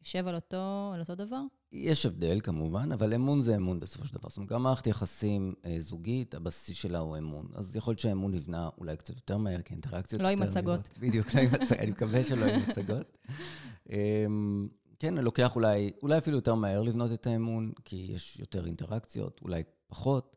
יושב 0.00 0.26
על 0.26 0.34
אותו, 0.34 0.90
על 0.94 1.00
אותו 1.00 1.14
דבר? 1.14 1.42
יש 1.72 2.06
הבדל 2.06 2.40
כמובן, 2.40 2.92
אבל 2.92 3.14
אמון 3.14 3.40
זה 3.40 3.56
אמון 3.56 3.80
בסופו 3.80 4.06
של 4.06 4.14
דבר. 4.14 4.28
זאת 4.28 4.36
אומרת, 4.36 4.50
גם 4.50 4.62
מערכת 4.62 4.86
יחסים 4.86 5.54
אה, 5.64 5.74
זוגית, 5.78 6.34
הבסיס 6.34 6.76
שלה 6.76 6.98
הוא 6.98 7.18
אמון. 7.18 7.46
אז 7.54 7.76
יכול 7.76 7.90
להיות 7.90 7.98
שהאמון 7.98 8.34
נבנה 8.34 8.68
אולי 8.78 8.96
קצת 8.96 9.16
יותר 9.16 9.38
מהר, 9.38 9.62
כי 9.62 9.74
אינטראקציות 9.74 10.22
לא 10.22 10.28
יותר 10.28 10.42
עם 10.42 10.48
מצגות. 10.48 10.88
בדיוק, 10.98 11.34
לא 11.34 11.40
עם 11.40 11.48
מצגות, 11.52 11.78
אני 11.78 11.90
מקווה 11.90 12.24
שלא 12.24 12.44
עם 12.44 12.60
מצגות. 12.68 13.16
אמ, 13.90 14.68
כן, 14.98 15.14
לוקח 15.14 15.56
אולי, 15.56 15.90
אולי 16.02 16.18
אפילו 16.18 16.36
יותר 16.36 16.54
מהר 16.54 16.82
לבנות 16.82 17.12
את 17.12 17.26
האמון, 17.26 17.72
כי 17.84 17.96
יש 18.14 18.40
יותר 18.40 18.66
אינטראקציות, 18.66 19.40
אולי 19.42 19.62
פחות, 19.90 20.36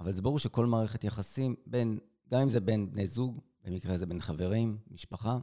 אבל 0.00 0.12
זה 0.12 0.22
ברור 0.22 0.38
שכל 0.38 0.66
מערכת 0.66 1.04
יחסים, 1.04 1.54
בין, 1.66 1.98
גם 2.30 2.40
אם 2.40 2.48
זה 2.48 2.60
בין 2.60 2.90
בני 2.90 3.06
זוג, 3.06 3.40
במקרה 3.64 3.94
הזה 3.94 4.06
בין 4.06 4.20
חברים, 4.20 4.78
משפחה, 4.90 5.38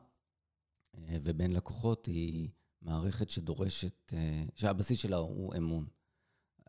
אה, 0.95 1.17
ובין 1.23 1.53
לקוחות, 1.53 2.05
היא... 2.05 2.49
מערכת 2.81 3.29
שדורשת, 3.29 4.13
אה, 4.13 4.43
שהבסיס 4.55 4.99
שלה 4.99 5.17
הוא 5.17 5.53
אמון. 5.57 5.85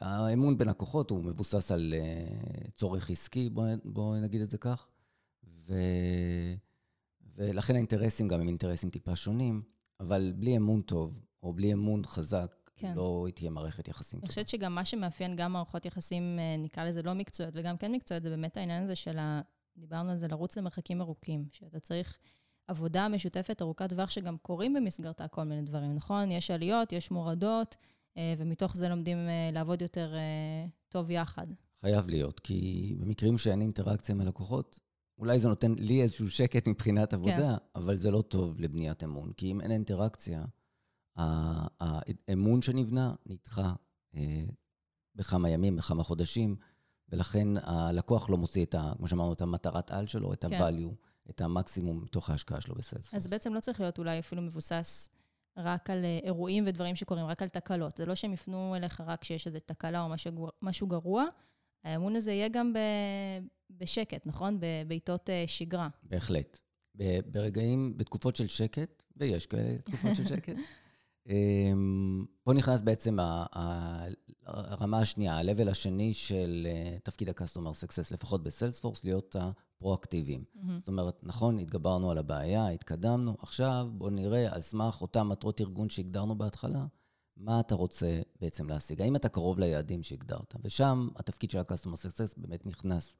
האמון 0.00 0.58
בין 0.58 0.68
לקוחות 0.68 1.10
הוא 1.10 1.24
מבוסס 1.24 1.72
על 1.72 1.94
אה, 1.96 2.70
צורך 2.74 3.10
עסקי, 3.10 3.50
בואו 3.50 3.66
בוא 3.84 4.16
נגיד 4.16 4.40
את 4.40 4.50
זה 4.50 4.58
כך, 4.58 4.88
ו, 5.44 5.74
ולכן 7.34 7.74
האינטרסים 7.74 8.28
גם 8.28 8.40
הם 8.40 8.48
אינטרסים 8.48 8.90
טיפה 8.90 9.16
שונים, 9.16 9.62
אבל 10.00 10.32
בלי 10.36 10.56
אמון 10.56 10.82
טוב, 10.82 11.20
או 11.42 11.52
בלי 11.52 11.72
אמון 11.72 12.04
חזק, 12.04 12.54
כן. 12.78 12.92
לא 12.96 13.26
תהיה 13.34 13.50
מערכת 13.50 13.88
יחסים. 13.88 14.20
אני 14.20 14.28
חושבת 14.28 14.48
שגם 14.48 14.74
מה 14.74 14.84
שמאפיין 14.84 15.36
גם 15.36 15.52
מערכות 15.52 15.86
יחסים, 15.86 16.38
אה, 16.38 16.56
נקרא 16.58 16.84
לזה 16.84 17.02
לא 17.02 17.14
מקצועיות 17.14 17.54
וגם 17.56 17.76
כן 17.76 17.92
מקצועיות, 17.92 18.22
זה 18.22 18.30
באמת 18.30 18.56
העניין 18.56 18.82
הזה 18.82 18.94
של 18.94 19.18
ה... 19.18 19.40
דיברנו 19.76 20.10
על 20.10 20.16
זה, 20.16 20.28
לרוץ 20.28 20.58
למרחקים 20.58 21.00
ארוכים, 21.00 21.48
שאתה 21.52 21.80
צריך 21.80 22.18
עבודה 22.68 23.08
משותפת 23.08 23.62
ארוכת 23.62 23.90
טווח 23.90 24.10
שגם 24.10 24.36
קורים 24.36 24.74
במסגרתה 24.74 25.28
כל 25.28 25.44
מיני 25.44 25.62
דברים, 25.62 25.94
נכון? 25.94 26.30
יש 26.30 26.50
עליות, 26.50 26.92
יש 26.92 27.10
מורדות, 27.10 27.76
אה, 28.16 28.34
ומתוך 28.38 28.76
זה 28.76 28.88
לומדים 28.88 29.18
אה, 29.18 29.50
לעבוד 29.52 29.82
יותר 29.82 30.14
טוב 30.88 31.10
יחד. 31.10 31.46
חייב 31.80 32.08
להיות, 32.08 32.40
כי 32.40 32.94
במקרים 33.00 33.38
שאין 33.38 33.60
אינטראקציה 33.60 34.14
עם 34.14 34.20
הלקוחות, 34.20 34.80
אולי 35.18 35.38
זה 35.38 35.48
נותן 35.48 35.74
לי 35.78 36.02
איזשהו 36.02 36.30
שקט 36.30 36.68
מבחינת 36.68 37.12
עבודה, 37.12 37.36
כן. 37.36 37.80
אבל 37.80 37.96
זה 37.96 38.10
לא 38.10 38.22
טוב 38.22 38.60
לבניית 38.60 39.04
אמון, 39.04 39.32
כי 39.32 39.50
אם 39.50 39.60
אין 39.60 39.70
אינטראקציה, 39.70 40.44
האמון 41.18 42.62
שנבנה 42.62 43.14
נדחה 43.26 43.72
בכמה 45.14 45.50
ימים, 45.50 45.76
בכמה 45.76 46.02
חודשים, 46.02 46.56
ולכן 47.08 47.48
הלקוח 47.56 48.30
לא 48.30 48.36
מוציא 48.36 48.64
את, 48.64 48.74
ה, 48.74 48.92
כמו 48.96 49.08
שאמרנו, 49.08 49.32
את 49.32 49.40
המטרת 49.40 49.90
על 49.90 50.06
שלו, 50.06 50.32
את 50.32 50.44
כן. 50.44 50.62
ה-value 50.62 50.94
את 51.30 51.40
המקסימום 51.40 52.02
מתוך 52.04 52.30
ההשקעה 52.30 52.60
שלו 52.60 52.74
בסיילספורס. 52.74 53.14
אז 53.14 53.30
בעצם 53.30 53.54
לא 53.54 53.60
צריך 53.60 53.80
להיות 53.80 53.98
אולי 53.98 54.18
אפילו 54.18 54.42
מבוסס 54.42 55.08
רק 55.56 55.90
על 55.90 56.04
אה, 56.04 56.18
אירועים 56.22 56.64
ודברים 56.66 56.96
שקורים, 56.96 57.26
רק 57.26 57.42
על 57.42 57.48
תקלות. 57.48 57.96
זה 57.96 58.06
לא 58.06 58.14
שהם 58.14 58.32
יפנו 58.32 58.76
אליך 58.76 59.00
רק 59.06 59.20
כשיש 59.20 59.46
איזו 59.46 59.58
תקלה 59.66 60.02
או 60.02 60.08
משהו, 60.08 60.48
משהו 60.62 60.86
גרוע, 60.86 61.24
האמון 61.84 62.16
הזה 62.16 62.32
יהיה 62.32 62.48
גם 62.48 62.72
ב, 62.72 62.78
בשקט, 63.70 64.26
נכון? 64.26 64.60
בעיתות 64.86 65.30
אה, 65.30 65.44
שגרה. 65.46 65.88
בהחלט. 66.02 66.60
ברגעים, 67.26 67.96
בתקופות 67.96 68.36
של 68.36 68.48
שקט, 68.48 69.02
ויש 69.16 69.46
כאלה 69.46 69.78
תקופות 69.78 70.16
של 70.16 70.24
שקט, 70.24 70.56
פה 72.42 72.52
נכנס 72.52 72.82
בעצם 72.82 73.16
הרמה 74.46 74.98
השנייה, 74.98 75.38
ה-level 75.38 75.70
השני 75.70 76.14
של 76.14 76.66
אה, 76.70 76.98
תפקיד 77.02 77.28
ה-customer 77.28 77.84
success, 77.84 78.14
לפחות 78.14 78.42
בסיילספורס, 78.42 79.04
להיות 79.04 79.36
הפרואקטיביים. 79.38 80.44
Mm-hmm. 80.44 80.70
זאת 80.78 80.88
אומרת, 80.88 81.20
נכון, 81.22 81.58
התגברנו 81.58 82.10
על 82.10 82.18
הבעיה, 82.18 82.68
התקדמנו, 82.68 83.36
עכשיו 83.38 83.88
בואו 83.92 84.10
נראה 84.10 84.54
על 84.54 84.62
סמך 84.62 85.02
אותן 85.02 85.22
מטרות 85.22 85.60
ארגון 85.60 85.88
שהגדרנו 85.88 86.38
בהתחלה, 86.38 86.86
מה 87.36 87.60
אתה 87.60 87.74
רוצה 87.74 88.20
בעצם 88.40 88.68
להשיג. 88.68 89.02
האם 89.02 89.16
אתה 89.16 89.28
קרוב 89.28 89.58
ליעדים 89.58 90.02
שהגדרת? 90.02 90.54
ושם 90.64 91.08
התפקיד 91.16 91.50
של 91.50 91.58
ה-customer 91.58 91.96
success 91.96 92.34
באמת 92.36 92.66
נכנס 92.66 93.16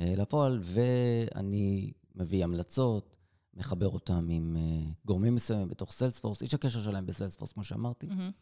אה, 0.00 0.14
לפועל, 0.16 0.60
ואני 0.62 1.92
מביא 2.14 2.44
המלצות, 2.44 3.13
מחבר 3.56 3.88
אותם 3.88 4.28
עם 4.30 4.56
uh, 4.56 5.06
גורמים 5.06 5.34
מסוימים 5.34 5.68
בתוך 5.68 5.92
סיילספורס, 5.92 6.42
איש 6.42 6.54
הקשר 6.54 6.82
שלהם 6.82 7.06
בסיילספורס, 7.06 7.52
כמו 7.52 7.64
שאמרתי, 7.64 8.06
mm-hmm. 8.06 8.32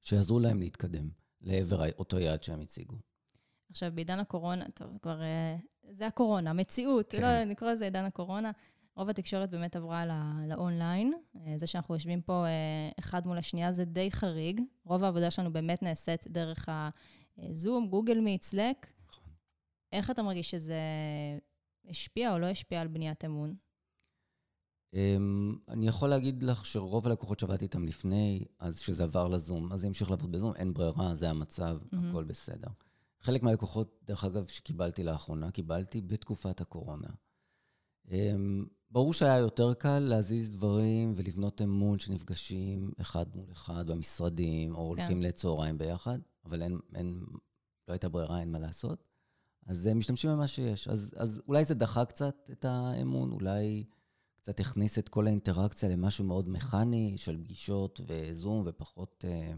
שיעזרו 0.00 0.38
להם 0.38 0.60
להתקדם 0.60 1.10
לעבר 1.40 1.90
אותו 1.98 2.18
יעד 2.18 2.42
שהם 2.42 2.60
הציגו. 2.60 2.96
עכשיו, 3.70 3.90
בעידן 3.94 4.18
הקורונה, 4.18 4.64
טוב, 4.74 4.98
כבר... 5.02 5.20
Uh, 5.20 5.92
זה 5.92 6.06
הקורונה, 6.06 6.52
מציאות, 6.52 7.10
כן. 7.10 7.22
לא, 7.22 7.44
נקרא 7.44 7.72
לזה 7.72 7.84
עידן 7.84 8.04
הקורונה. 8.04 8.50
רוב 8.94 9.08
התקשורת 9.08 9.50
באמת 9.50 9.76
עברה 9.76 10.06
לא, 10.06 10.14
לאונליין. 10.48 11.12
אה, 11.36 11.58
זה 11.58 11.66
שאנחנו 11.66 11.94
יושבים 11.94 12.22
פה 12.22 12.44
אחד 12.98 13.26
מול 13.26 13.38
השנייה 13.38 13.72
זה 13.72 13.84
די 13.84 14.10
חריג. 14.10 14.60
רוב 14.84 15.04
העבודה 15.04 15.30
שלנו 15.30 15.52
באמת 15.52 15.82
נעשית 15.82 16.26
דרך 16.26 16.68
הזום, 17.38 17.88
גוגל 17.88 18.20
מיט, 18.20 18.42
סלק. 18.42 18.86
נכון. 19.08 19.24
איך 19.92 20.10
אתה 20.10 20.22
מרגיש 20.22 20.50
שזה 20.50 20.78
השפיע 21.88 22.32
או 22.32 22.38
לא 22.38 22.46
השפיע 22.46 22.80
על 22.80 22.88
בניית 22.88 23.24
אמון? 23.24 23.54
Um, 24.94 25.58
אני 25.68 25.88
יכול 25.88 26.08
להגיד 26.08 26.42
לך 26.42 26.66
שרוב 26.66 27.06
הלקוחות 27.06 27.38
שעבדתי 27.38 27.64
איתם 27.64 27.84
לפני, 27.84 28.44
אז 28.58 28.78
כשזה 28.78 29.02
עבר 29.02 29.28
לזום, 29.28 29.72
אז 29.72 29.80
זה 29.80 29.86
המשיך 29.86 30.10
לעבוד 30.10 30.32
בזום, 30.32 30.52
אין 30.56 30.74
ברירה, 30.74 31.14
זה 31.14 31.30
המצב, 31.30 31.78
mm-hmm. 31.82 31.96
הכל 32.08 32.24
בסדר. 32.24 32.68
חלק 33.20 33.42
מהלקוחות, 33.42 34.00
דרך 34.04 34.24
אגב, 34.24 34.46
שקיבלתי 34.46 35.02
לאחרונה, 35.04 35.50
קיבלתי 35.50 36.00
בתקופת 36.00 36.60
הקורונה. 36.60 37.08
Um, 38.06 38.10
ברור 38.90 39.14
שהיה 39.14 39.38
יותר 39.38 39.74
קל 39.74 39.98
להזיז 39.98 40.50
דברים 40.50 41.12
ולבנות 41.16 41.62
אמון 41.62 41.98
שנפגשים 41.98 42.90
אחד 43.00 43.26
מול 43.34 43.52
אחד 43.52 43.90
במשרדים, 43.90 44.74
או 44.74 44.76
כן. 44.76 45.00
הולכים 45.00 45.22
לצהריים 45.22 45.78
ביחד, 45.78 46.18
אבל 46.44 46.62
אין, 46.62 46.78
אין, 46.94 47.24
לא 47.88 47.92
הייתה 47.92 48.08
ברירה, 48.08 48.40
אין 48.40 48.52
מה 48.52 48.58
לעשות. 48.58 49.04
אז 49.66 49.86
הם 49.86 49.98
משתמשים 49.98 50.30
במה 50.30 50.46
שיש. 50.46 50.88
אז, 50.88 51.14
אז 51.16 51.42
אולי 51.48 51.64
זה 51.64 51.74
דחה 51.74 52.04
קצת 52.04 52.50
את 52.52 52.64
האמון, 52.64 53.32
אולי... 53.32 53.84
קצת 54.42 54.60
הכניס 54.60 54.98
את 54.98 55.08
כל 55.08 55.26
האינטראקציה 55.26 55.88
למשהו 55.88 56.24
מאוד 56.24 56.48
מכני 56.48 57.14
של 57.16 57.36
פגישות 57.36 58.00
וזום 58.06 58.62
ופחות 58.66 59.24
אה, 59.28 59.52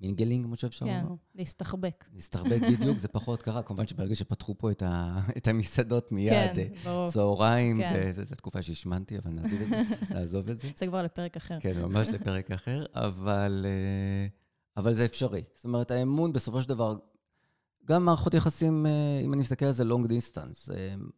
mingling, 0.00 0.44
כמו 0.44 0.56
שאפשר 0.56 0.86
כן, 0.86 1.00
לומר. 1.02 1.16
כן, 1.16 1.38
להסתחבק. 1.38 2.04
להסתחבק 2.14 2.60
בדיוק, 2.72 2.98
זה 2.98 3.08
פחות 3.08 3.42
קרה. 3.42 3.62
כמובן 3.62 3.86
שברגע 3.86 4.14
שפתחו 4.14 4.54
פה 4.58 4.70
את, 4.70 4.82
ה, 4.82 5.20
את 5.36 5.48
המסעדות 5.48 6.12
מיד, 6.12 6.54
כן, 6.54 6.68
ברור. 6.84 7.10
צהריים, 7.10 7.78
כן. 7.78 8.12
זו 8.12 8.34
תקופה 8.34 8.62
שהשמנתי, 8.62 9.18
אבל 9.18 9.30
נעזוב 9.30 9.60
את 9.62 9.68
זה, 9.68 9.82
נעזוב 10.14 10.48
את 10.48 10.60
זה. 10.60 10.68
זה 10.76 10.86
כבר 10.86 11.02
לפרק 11.02 11.36
אחר. 11.36 11.60
כן, 11.60 11.82
ממש 11.82 12.08
לפרק 12.08 12.50
אחר, 12.50 12.84
אבל, 12.94 13.66
אה, 13.68 14.26
אבל 14.76 14.94
זה 14.94 15.04
אפשרי. 15.04 15.42
זאת 15.54 15.64
אומרת, 15.64 15.90
האמון 15.90 16.32
בסופו 16.32 16.62
של 16.62 16.68
דבר, 16.68 16.96
גם 17.84 18.04
מערכות 18.04 18.34
יחסים, 18.34 18.86
אה, 18.86 19.20
אם 19.24 19.32
אני 19.32 19.40
מסתכל 19.40 19.64
על 19.66 19.72
זה 19.72 19.84
long 19.84 20.04
distance, 20.04 20.70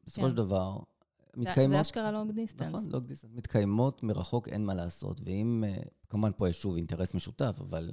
בסופו 0.06 0.22
כן. 0.22 0.30
של 0.30 0.36
דבר, 0.36 0.78
מתקיימות... 1.36 1.76
זה 1.76 1.80
אשכרה 1.80 2.12
long 2.12 2.30
distance. 2.30 2.68
נכון, 2.68 2.90
long 2.90 3.06
distance. 3.06 3.30
מתקיימות 3.34 4.02
מרחוק, 4.02 4.48
אין 4.48 4.66
מה 4.66 4.74
לעשות. 4.74 5.20
ואם, 5.24 5.64
אה, 5.66 5.82
כמובן 6.08 6.30
פה 6.36 6.48
יש 6.48 6.62
שוב 6.62 6.76
אינטרס 6.76 7.14
משותף, 7.14 7.56
אבל, 7.60 7.90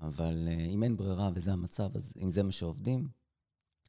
אבל 0.00 0.48
אה, 0.48 0.64
אם 0.64 0.82
אין 0.82 0.96
ברירה 0.96 1.30
וזה 1.34 1.52
המצב, 1.52 1.96
אז 1.96 2.12
אם 2.22 2.30
זה 2.30 2.42
מה 2.42 2.52
שעובדים, 2.52 3.08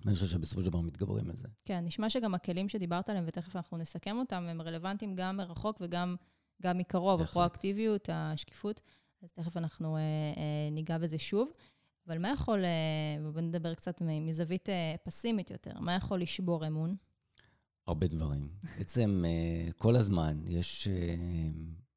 אני 0.06 0.14
חושב 0.14 0.28
שבסופו 0.28 0.62
של 0.62 0.70
דבר 0.70 0.82
מתגברים 0.82 1.30
על 1.30 1.36
זה. 1.36 1.48
כן, 1.66 1.86
נשמע 1.86 2.10
שגם 2.10 2.34
הכלים 2.34 2.70
שדיברת 2.70 3.10
עליהם, 3.10 3.26
ותכף 3.28 3.56
אנחנו 3.56 3.78
נסכם 3.78 4.18
אותם, 4.18 4.44
הם 4.50 4.62
רלוונטיים 4.62 5.16
גם 5.16 5.38
מרחוק 5.38 5.78
וגם 5.82 6.16
גם 6.62 6.78
מקרוב, 6.78 7.22
הפרואקטיביות, 7.22 8.10
השקיפות. 8.14 8.82
אז 9.24 9.32
תכף 9.32 9.58
אנחנו 9.58 9.96
אה, 9.96 10.02
אה, 10.02 10.70
ניגע 10.72 10.98
בזה 10.98 11.18
שוב. 11.18 11.52
אבל 12.08 12.18
מה 12.18 12.32
יכול, 12.32 12.66
אה, 12.66 13.32
בואו 13.32 13.46
נדבר 13.46 13.74
קצת 13.74 14.02
מזווית 14.02 14.70
אה, 14.70 14.96
פסימית 15.04 15.52
יותר, 15.52 15.80
מה 15.80 15.96
יכול 15.96 16.22
לשבור 16.22 16.68
אמון? 16.68 16.96
הרבה 17.88 18.08
דברים. 18.08 18.50
בעצם 18.78 19.24
אה, 19.26 19.72
כל 19.78 19.96
הזמן 19.96 20.42
יש 20.48 20.88
אה, 20.88 21.16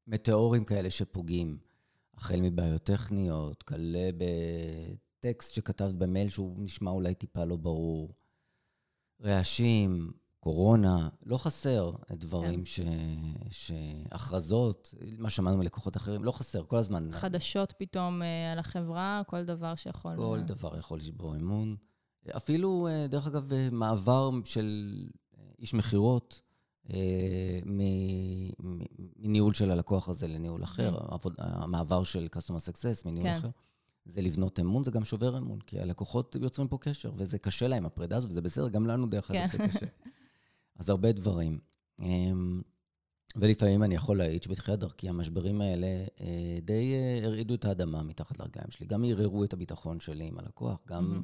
מטאורים 0.07 0.65
כאלה 0.65 0.91
שפוגעים, 0.91 1.57
החל 2.17 2.41
מבעיות 2.41 2.83
טכניות, 2.83 3.63
כאלה 3.63 4.09
בטקסט 4.17 5.53
שכתבת 5.53 5.93
במייל 5.93 6.29
שהוא 6.29 6.63
נשמע 6.63 6.91
אולי 6.91 7.13
טיפה 7.13 7.45
לא 7.45 7.55
ברור, 7.55 8.13
רעשים, 9.21 10.11
קורונה, 10.39 11.09
לא 11.25 11.37
חסר 11.37 11.91
דברים 12.11 12.59
כן. 12.59 12.65
ש... 13.49 13.71
הכרזות, 14.11 14.93
מה 15.17 15.29
שמענו 15.29 15.57
מלקוחות 15.57 15.97
אחרים, 15.97 16.23
לא 16.23 16.31
חסר, 16.31 16.63
כל 16.63 16.77
הזמן. 16.77 17.09
חדשות 17.11 17.73
פתאום 17.77 18.21
אה, 18.21 18.51
על 18.51 18.59
החברה, 18.59 19.21
כל 19.27 19.43
דבר 19.43 19.75
שיכול... 19.75 20.15
כל 20.15 20.39
דבר 20.41 20.77
יכול 20.77 20.97
לשבור 20.97 21.35
אמון. 21.35 21.75
אפילו, 22.37 22.87
דרך 23.09 23.27
אגב, 23.27 23.51
מעבר 23.71 24.29
של 24.45 24.93
איש 25.59 25.73
מכירות 25.73 26.41
אה, 26.93 27.59
מניהול 29.19 29.53
של 29.53 29.71
הלקוח 29.71 30.09
הזה 30.09 30.27
לניהול 30.27 30.63
אחר, 30.63 30.97
העבוד- 31.11 31.35
המעבר 31.37 32.03
של 32.03 32.27
customer 32.35 32.69
success 32.69 33.01
מניהול 33.05 33.29
כן. 33.29 33.35
אחר. 33.35 33.49
זה 34.05 34.21
לבנות 34.21 34.59
אמון, 34.59 34.83
זה 34.83 34.91
גם 34.91 35.05
שובר 35.05 35.37
אמון, 35.37 35.59
כי 35.59 35.79
הלקוחות 35.79 36.35
יוצרים 36.41 36.67
פה 36.67 36.77
קשר, 36.81 37.11
וזה 37.17 37.37
קשה 37.39 37.67
להם, 37.67 37.85
הפרידה 37.85 38.17
הזאת, 38.17 38.31
וזה 38.31 38.41
בסדר, 38.41 38.67
גם 38.69 38.87
לנו 38.87 39.07
דרך 39.07 39.31
אגב 39.31 39.47
כן. 39.47 39.57
זה 39.57 39.57
קשה. 39.57 39.85
אז 40.79 40.89
הרבה 40.89 41.11
דברים. 41.11 41.59
אמ, 41.99 42.61
ולפעמים 43.35 43.83
אני 43.83 43.95
יכול 43.95 44.17
להעיד 44.17 44.43
שבתחילת 44.43 44.79
דרכי 44.79 45.09
המשברים 45.09 45.61
האלה 45.61 45.87
אה, 46.21 46.57
די 46.61 46.93
אה, 46.93 47.25
הרעידו 47.27 47.53
את 47.53 47.65
האדמה 47.65 48.03
מתחת 48.03 48.39
לרגליים 48.39 48.71
שלי. 48.71 48.87
גם 48.87 49.03
ערערו 49.05 49.43
את 49.43 49.53
הביטחון 49.53 49.99
שלי 49.99 50.27
עם 50.27 50.39
הלקוח, 50.39 50.77
גם 50.87 51.03
מהמם. 51.09 51.23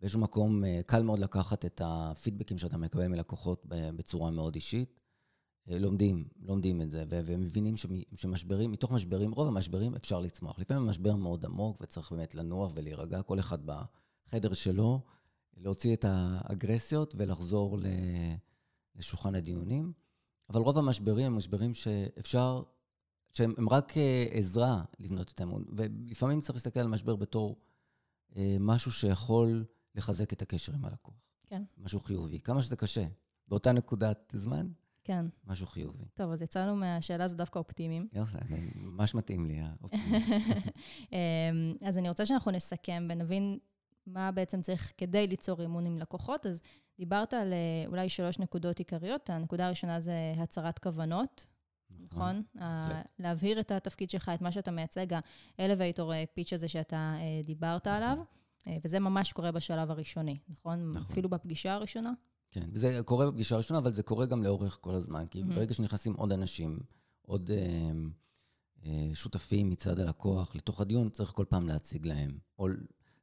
באיזשהו 0.00 0.20
מקום 0.20 0.64
אה, 0.64 0.80
קל 0.86 1.02
מאוד 1.02 1.18
לקחת 1.18 1.64
את 1.64 1.80
הפידבקים 1.84 2.58
שאתה 2.58 2.78
מקבל 2.78 3.08
מלקוחות 3.08 3.66
בצורה 3.68 4.30
מאוד 4.30 4.54
אישית. 4.54 5.00
אה, 5.70 5.78
לומדים, 5.78 6.28
לומדים 6.42 6.82
את 6.82 6.90
זה, 6.90 7.04
ומבינים 7.08 7.76
שמ- 7.76 8.16
שמשברים, 8.16 8.72
מתוך 8.72 8.92
משברים, 8.92 9.32
רוב 9.32 9.48
המשברים 9.48 9.94
אפשר 9.94 10.20
לצמוח. 10.20 10.58
לפעמים 10.58 10.82
המשבר 10.82 11.16
מאוד 11.16 11.44
עמוק 11.44 11.78
וצריך 11.80 12.12
באמת 12.12 12.34
לנוח 12.34 12.70
ולהירגע, 12.74 13.22
כל 13.22 13.40
אחד 13.40 13.58
בחדר 13.66 14.52
שלו, 14.52 15.00
להוציא 15.56 15.94
את 15.94 16.04
האגרסיות 16.08 17.14
ולחזור 17.18 17.78
לשולחן 18.96 19.34
הדיונים. 19.34 19.92
אבל 20.50 20.60
רוב 20.60 20.78
המשברים 20.78 21.26
הם 21.26 21.36
משברים 21.36 21.74
שאפשר, 21.74 22.62
שהם 23.32 23.54
הם 23.58 23.68
רק 23.68 23.96
אה, 23.96 24.26
עזרה 24.30 24.82
לבנות 24.98 25.32
את 25.32 25.40
האמון. 25.40 25.64
ולפעמים 25.76 26.40
צריך 26.40 26.56
להסתכל 26.56 26.80
על 26.80 26.88
משבר 26.88 27.16
בתור 27.16 27.56
משהו 28.60 28.92
שיכול 28.92 29.64
לחזק 29.94 30.32
את 30.32 30.42
הקשר 30.42 30.72
עם 30.74 30.84
הלקוח. 30.84 31.14
כן. 31.46 31.62
משהו 31.78 32.00
חיובי. 32.00 32.40
כמה 32.40 32.62
שזה 32.62 32.76
קשה. 32.76 33.04
באותה 33.48 33.72
נקודת 33.72 34.32
זמן, 34.36 34.68
כן. 35.08 35.26
משהו 35.46 35.66
חיובי. 35.66 36.04
טוב, 36.14 36.32
אז 36.32 36.42
יצאנו 36.42 36.76
מהשאלה 36.76 37.24
הזו 37.24 37.36
דווקא 37.36 37.58
אופטימיים. 37.58 38.08
יופי, 38.12 38.36
זה 38.48 38.56
ממש 38.74 39.14
מתאים 39.14 39.46
לי, 39.46 39.60
האופטימי. 39.60 40.18
אמ, 41.12 41.74
אז 41.82 41.98
אני 41.98 42.08
רוצה 42.08 42.26
שאנחנו 42.26 42.50
נסכם 42.50 43.06
ונבין 43.10 43.58
מה 44.06 44.32
בעצם 44.32 44.60
צריך 44.60 44.92
כדי 44.96 45.26
ליצור 45.26 45.64
אמון 45.64 45.86
עם 45.86 45.98
לקוחות. 45.98 46.46
אז 46.46 46.60
דיברת 46.98 47.34
על 47.34 47.52
אה, 47.52 47.84
אולי 47.86 48.08
שלוש 48.08 48.38
נקודות 48.38 48.78
עיקריות. 48.78 49.30
הנקודה 49.30 49.66
הראשונה 49.66 50.00
זה 50.00 50.34
הצהרת 50.36 50.78
כוונות, 50.78 51.46
נכון? 52.00 52.42
בהחלט. 52.54 53.06
להבהיר 53.18 53.60
את 53.60 53.70
התפקיד 53.70 54.10
שלך, 54.10 54.30
את 54.34 54.40
מה 54.40 54.52
שאתה 54.52 54.70
מייצג, 54.70 55.12
ה-elevator 55.12 56.10
פיץ' 56.34 56.52
הזה 56.52 56.68
שאתה 56.68 57.14
אה, 57.16 57.42
דיברת 57.44 57.86
נכון. 57.86 58.02
עליו, 58.02 58.18
וזה 58.84 58.98
ממש 59.00 59.32
קורה 59.32 59.52
בשלב 59.52 59.90
הראשוני, 59.90 60.38
נכון? 60.48 60.90
נכון. 60.90 61.02
אפילו 61.10 61.28
בפגישה 61.28 61.74
הראשונה? 61.74 62.12
כן, 62.50 62.68
וזה 62.72 63.00
קורה 63.04 63.30
בפגישה 63.30 63.54
הראשונה, 63.54 63.78
אבל 63.78 63.92
זה 63.92 64.02
קורה 64.02 64.26
גם 64.26 64.42
לאורך 64.42 64.78
כל 64.80 64.94
הזמן. 64.94 65.26
כי 65.30 65.42
מהמם. 65.42 65.54
ברגע 65.54 65.74
שנכנסים 65.74 66.14
עוד 66.14 66.32
אנשים, 66.32 66.78
עוד 67.22 67.50
אה, 67.50 67.90
אה, 68.86 69.10
שותפים 69.14 69.70
מצד 69.70 70.00
הלקוח 70.00 70.56
לתוך 70.56 70.80
הדיון, 70.80 71.10
צריך 71.10 71.30
כל 71.30 71.44
פעם 71.48 71.68
להציג 71.68 72.06
להם. 72.06 72.38
או 72.58 72.66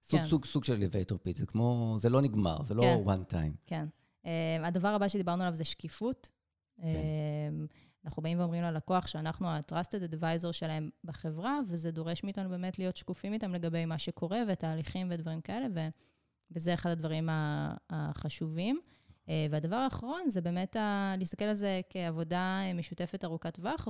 סוג, 0.04 0.20
כן. 0.20 0.28
סוג, 0.28 0.46
סוג 0.46 0.64
של 0.64 0.84
elevator 0.84 1.14
pitch, 1.14 1.38
זה 1.38 1.46
כמו, 1.46 1.96
זה 2.00 2.10
לא 2.10 2.22
נגמר, 2.22 2.64
זה 2.64 2.74
לא 2.74 2.82
כן. 2.82 3.04
one 3.06 3.32
time. 3.34 3.56
כן. 3.66 3.86
אה, 4.26 4.68
הדבר 4.68 4.88
הבא 4.88 5.08
שדיברנו 5.08 5.44
עליו 5.44 5.56
זה 5.56 5.64
שקיפות. 5.64 6.30
כן. 6.78 6.86
אה, 6.86 7.66
אנחנו 8.06 8.24
באים 8.24 8.40
ואומרים 8.40 8.64
ללקוח 8.64 9.08
שאנחנו 9.08 9.48
ה-trusted 9.48 10.14
advisor 10.14 10.52
שלהם 10.52 10.90
בחברה, 11.04 11.60
וזה 11.70 11.92
דורש 11.92 12.24
מאיתנו 12.24 12.50
באמת 12.50 12.80
להיות 12.80 12.98
שקופים 12.98 13.34
איתם 13.34 13.54
לגבי 13.56 13.86
מה 13.86 13.98
שקורה 14.00 14.42
ותהליכים 14.48 15.08
ודברים 15.12 15.42
כאלה, 15.42 15.68
ו- 15.76 15.88
וזה 16.52 16.74
אחד 16.74 16.90
הדברים 16.90 17.30
החשובים. 17.90 18.80
אה, 19.30 19.48
והדבר 19.52 19.76
האחרון 19.76 20.30
זה 20.30 20.42
באמת 20.42 20.76
ה- 20.76 21.14
להסתכל 21.18 21.46
על 21.46 21.54
זה 21.56 21.82
כעבודה 21.90 22.62
משותפת 22.76 23.24
ארוכת 23.26 23.54
טווח, 23.56 23.88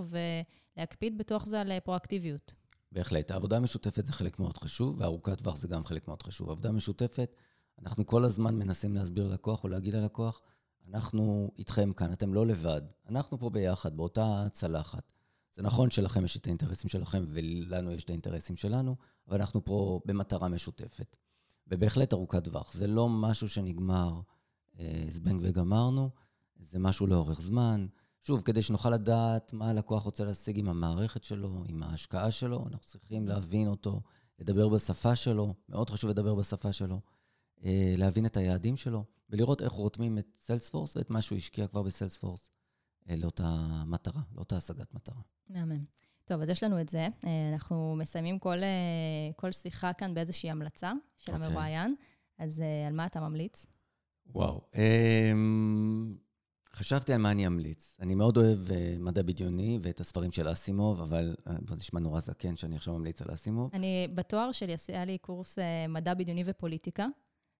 ולהקפיד 0.77 1.17
בתוך 1.17 1.45
זה 1.47 1.61
על 1.61 1.71
אה, 1.71 1.79
פרואקטיביות. 1.79 2.53
בהחלט. 2.91 3.31
העבודה 3.31 3.57
המשותפת 3.57 4.05
זה 4.05 4.13
חלק 4.13 4.39
מאוד 4.39 4.57
חשוב, 4.57 4.95
וארוכת 4.99 5.37
טווח 5.37 5.57
זה 5.57 5.67
גם 5.67 5.85
חלק 5.85 6.07
מאוד 6.07 6.23
חשוב. 6.23 6.49
עבודה 6.49 6.71
משותפת, 6.71 7.35
אנחנו 7.81 8.05
כל 8.05 8.23
הזמן 8.23 8.55
מנסים 8.55 8.95
להסביר 8.95 9.27
ללקוח 9.27 9.63
או 9.63 9.69
להגיד 9.69 9.93
ללקוח, 9.93 10.41
אנחנו 10.89 11.51
איתכם 11.57 11.93
כאן, 11.93 12.13
אתם 12.13 12.33
לא 12.33 12.47
לבד. 12.47 12.81
אנחנו 13.09 13.39
פה 13.39 13.49
ביחד, 13.49 13.97
באותה 13.97 14.45
צלחת. 14.51 15.11
זה 15.53 15.61
נכון 15.61 15.89
שלכם 15.89 16.25
יש 16.25 16.37
את 16.37 16.45
האינטרסים 16.45 16.89
שלכם 16.89 17.25
ולנו 17.27 17.91
יש 17.91 18.03
את 18.03 18.09
האינטרסים 18.09 18.55
שלנו, 18.55 18.95
אבל 19.27 19.39
אנחנו 19.39 19.65
פה 19.65 19.99
במטרה 20.05 20.47
משותפת. 20.47 21.17
ובהחלט 21.67 22.13
ארוכת 22.13 22.43
טווח. 22.43 22.73
זה 22.73 22.87
לא 22.87 23.09
משהו 23.09 23.49
שנגמר 23.49 24.21
אה, 24.79 25.05
זבנג 25.09 25.41
וגמרנו, 25.43 26.09
זה 26.59 26.79
משהו 26.79 27.07
לאורך 27.07 27.41
זמן. 27.41 27.87
שוב, 28.21 28.41
כדי 28.41 28.61
שנוכל 28.61 28.89
לדעת 28.89 29.53
מה 29.53 29.69
הלקוח 29.69 30.03
רוצה 30.03 30.25
להשיג 30.25 30.59
עם 30.59 30.69
המערכת 30.69 31.23
שלו, 31.23 31.63
עם 31.67 31.83
ההשקעה 31.83 32.31
שלו, 32.31 32.67
אנחנו 32.67 32.87
צריכים 32.87 33.27
להבין 33.27 33.67
אותו, 33.67 34.01
לדבר 34.39 34.69
בשפה 34.69 35.15
שלו, 35.15 35.53
מאוד 35.69 35.89
חשוב 35.89 36.09
לדבר 36.09 36.35
בשפה 36.35 36.73
שלו, 36.73 37.01
אה, 37.63 37.93
להבין 37.97 38.25
את 38.25 38.37
היעדים 38.37 38.77
שלו, 38.77 39.03
ולראות 39.29 39.61
איך 39.61 39.71
רותמים 39.71 40.17
את 40.17 40.27
סיילספורס 40.39 40.97
ואת 40.97 41.09
מה 41.09 41.21
שהוא 41.21 41.37
השקיע 41.37 41.67
כבר 41.67 41.83
בסיילספורס 41.83 42.51
אה, 43.09 43.15
לאותה 43.15 43.83
מטרה, 43.85 44.21
לאותה 44.35 44.57
השגת 44.57 44.93
מטרה. 44.93 45.21
מהמם. 45.49 45.83
טוב, 46.25 46.41
אז 46.41 46.49
יש 46.49 46.63
לנו 46.63 46.81
את 46.81 46.89
זה. 46.89 47.07
אה, 47.25 47.49
אנחנו 47.53 47.95
מסיימים 47.97 48.39
כל, 48.39 48.63
אה, 48.63 49.31
כל 49.35 49.51
שיחה 49.51 49.93
כאן 49.93 50.13
באיזושהי 50.13 50.51
המלצה 50.51 50.91
של 51.15 51.31
אוקיי. 51.31 51.47
המרואיין. 51.47 51.95
אז 52.37 52.63
על 52.87 52.93
מה 52.93 53.05
אתה 53.05 53.19
ממליץ? 53.19 53.65
וואו. 54.27 54.61
אמ, 54.75 56.17
חשבתי 56.73 57.13
על 57.13 57.21
מה 57.21 57.31
אני 57.31 57.47
אמליץ. 57.47 57.97
אני 57.99 58.15
מאוד 58.15 58.37
אוהב 58.37 58.59
uh, 58.67 58.71
מדע 58.99 59.21
בדיוני 59.21 59.79
ואת 59.81 59.99
הספרים 59.99 60.31
של 60.31 60.51
אסימוב, 60.51 61.01
אבל 61.01 61.35
uh, 61.39 61.51
זה 61.69 61.75
נשמע 61.75 61.99
נורא 61.99 62.19
זקן 62.19 62.55
שאני 62.55 62.75
עכשיו 62.75 62.93
ממליץ 62.93 63.21
על 63.21 63.33
אסימוב. 63.33 63.69
אני, 63.73 64.07
בתואר 64.15 64.51
שלי 64.51 64.75
היה 64.87 65.05
לי 65.05 65.17
קורס 65.17 65.59
אה, 65.59 65.87
מדע 65.87 66.13
בדיוני 66.13 66.43
ופוליטיקה, 66.45 67.07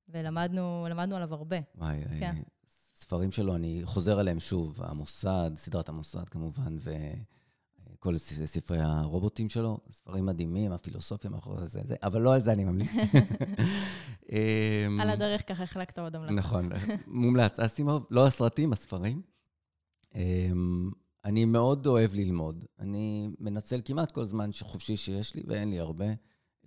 ולמדנו 0.10 0.88
למדנו 0.90 1.16
עליו 1.16 1.34
הרבה. 1.34 1.58
וואי, 1.76 2.02
כן. 2.04 2.20
כן. 2.20 2.42
ספרים 2.96 3.32
שלו, 3.32 3.56
אני 3.56 3.82
חוזר 3.84 4.20
עליהם 4.20 4.40
שוב, 4.40 4.80
המוסד, 4.84 5.52
סדרת 5.56 5.90
המוסד 5.90 6.30
כמובן, 6.30 6.78
וכל 7.94 8.18
ס- 8.18 8.42
ספרי 8.46 8.78
הרובוטים 8.82 9.50
שלו, 9.50 9.78
ספרים 9.90 10.26
מדהימים, 10.26 10.72
הפילוסופיה 10.72 11.30
מאחורי 11.30 11.68
זה, 11.68 11.82
זה, 11.84 11.96
אבל 12.04 12.22
לא 12.22 12.34
על 12.34 12.42
זה 12.44 12.52
אני 12.54 12.64
ממליץ. 12.64 12.90
אמ, 14.32 15.00
על 15.02 15.10
הדרך 15.10 15.48
ככה 15.48 15.64
החלקת 15.64 16.00
עוד 16.00 16.16
המלצה. 16.16 16.34
נכון, 16.34 16.70
מומלץ. 17.08 17.60
אסימוב, 17.60 18.06
לא 18.12 18.28
הסרטים, 18.28 18.74
הספרים. 18.74 19.22
אמ, 20.16 20.92
אני 21.26 21.46
מאוד 21.46 21.88
אוהב 21.88 22.16
ללמוד. 22.16 22.66
אני 22.80 23.30
מנצל 23.40 23.82
כמעט 23.86 24.12
כל 24.12 24.26
זמן 24.26 24.50
חופשי 24.62 24.98
שיש 24.98 25.36
לי, 25.36 25.44
ואין 25.48 25.70
לי 25.70 25.80
הרבה, 25.80 26.06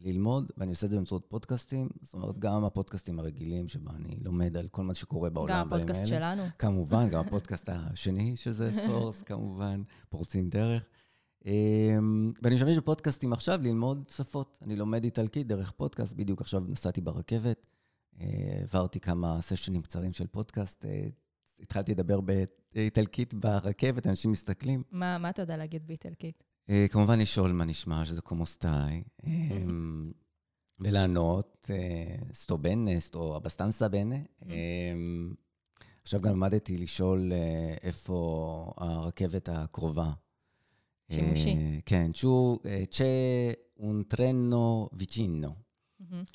ללמוד, 0.01 0.51
ואני 0.57 0.71
עושה 0.71 0.87
את 0.87 0.91
זה 0.91 0.97
באמצעות 0.97 1.27
פודקאסטים. 1.29 1.89
זאת 2.03 2.15
אומרת, 2.15 2.39
גם 2.39 2.65
הפודקאסטים 2.65 3.19
הרגילים, 3.19 3.69
שבה 3.69 3.91
אני 3.97 4.17
לומד 4.25 4.57
על 4.57 4.69
כל 4.69 4.83
מה 4.83 4.95
שקורה 4.95 5.31
בעולם 5.31 5.55
גם 5.55 5.67
הפודקאסט. 5.67 6.07
שלנו. 6.07 6.43
כמובן, 6.59 7.09
גם 7.09 7.21
הפודקאסט 7.27 7.69
השני, 7.73 8.37
שזה 8.37 8.73
ספורס, 8.79 9.23
כמובן, 9.23 9.83
פורצים 10.09 10.49
דרך. 10.49 10.83
אמ, 11.47 12.33
ואני 12.43 12.55
משתמש 12.55 12.77
בפודקאסטים 12.77 13.33
עכשיו 13.33 13.59
ללמוד 13.63 14.11
שפות. 14.17 14.59
אני 14.63 14.77
לומד 14.77 15.05
איטלקית 15.05 15.47
דרך 15.47 15.71
פודקאסט, 15.71 16.17
בדיוק 16.17 16.41
עכשיו 16.41 16.61
נסעתי 16.69 17.01
ברכבת, 17.01 17.67
אה, 18.21 18.27
העברתי 18.61 19.01
כמה 19.01 19.41
סשנים 19.41 19.83
קצרים 19.83 20.13
של 20.13 20.27
פודקאסט, 20.27 20.85
אה, 20.85 21.09
התחלתי 21.61 21.93
לדבר 21.93 22.21
באיטלקית 22.21 23.35
ברכבת, 23.35 24.07
אנשים 24.07 24.31
מסתכלים. 24.31 24.83
מה, 24.91 25.19
מה 25.19 25.31
אתה 25.31 25.43
יודע 25.43 25.57
להגיד 25.57 25.87
באיטלקית? 25.87 26.48
אה, 26.70 26.87
כמובן 26.90 27.18
לשאול 27.18 27.52
מה 27.52 27.64
נשמע, 27.64 28.04
שזה 28.04 28.20
come 28.21 28.57
stai, 28.57 29.03
אמ, 29.26 30.12
ולענות, 30.81 31.70
אה, 31.70 32.16
sto 32.33 32.59
bene, 32.59 33.01
sto 33.01 33.37
abbastanza 33.37 33.88
bene. 33.88 34.16
אמ, 34.46 35.35
עכשיו 36.02 36.20
גם 36.20 36.33
למדתי 36.33 36.76
לשאול 36.76 37.33
אה, 37.33 37.74
איפה 37.83 38.72
הרכבת 38.76 39.48
הקרובה. 39.52 40.12
שימושי. 41.12 41.81
כן, 41.87 42.12
צ'ו, 42.12 42.59
צ'ה 42.90 43.04
און 43.78 44.02
טרנו 44.02 44.88
ויצ'ינו. 44.92 45.67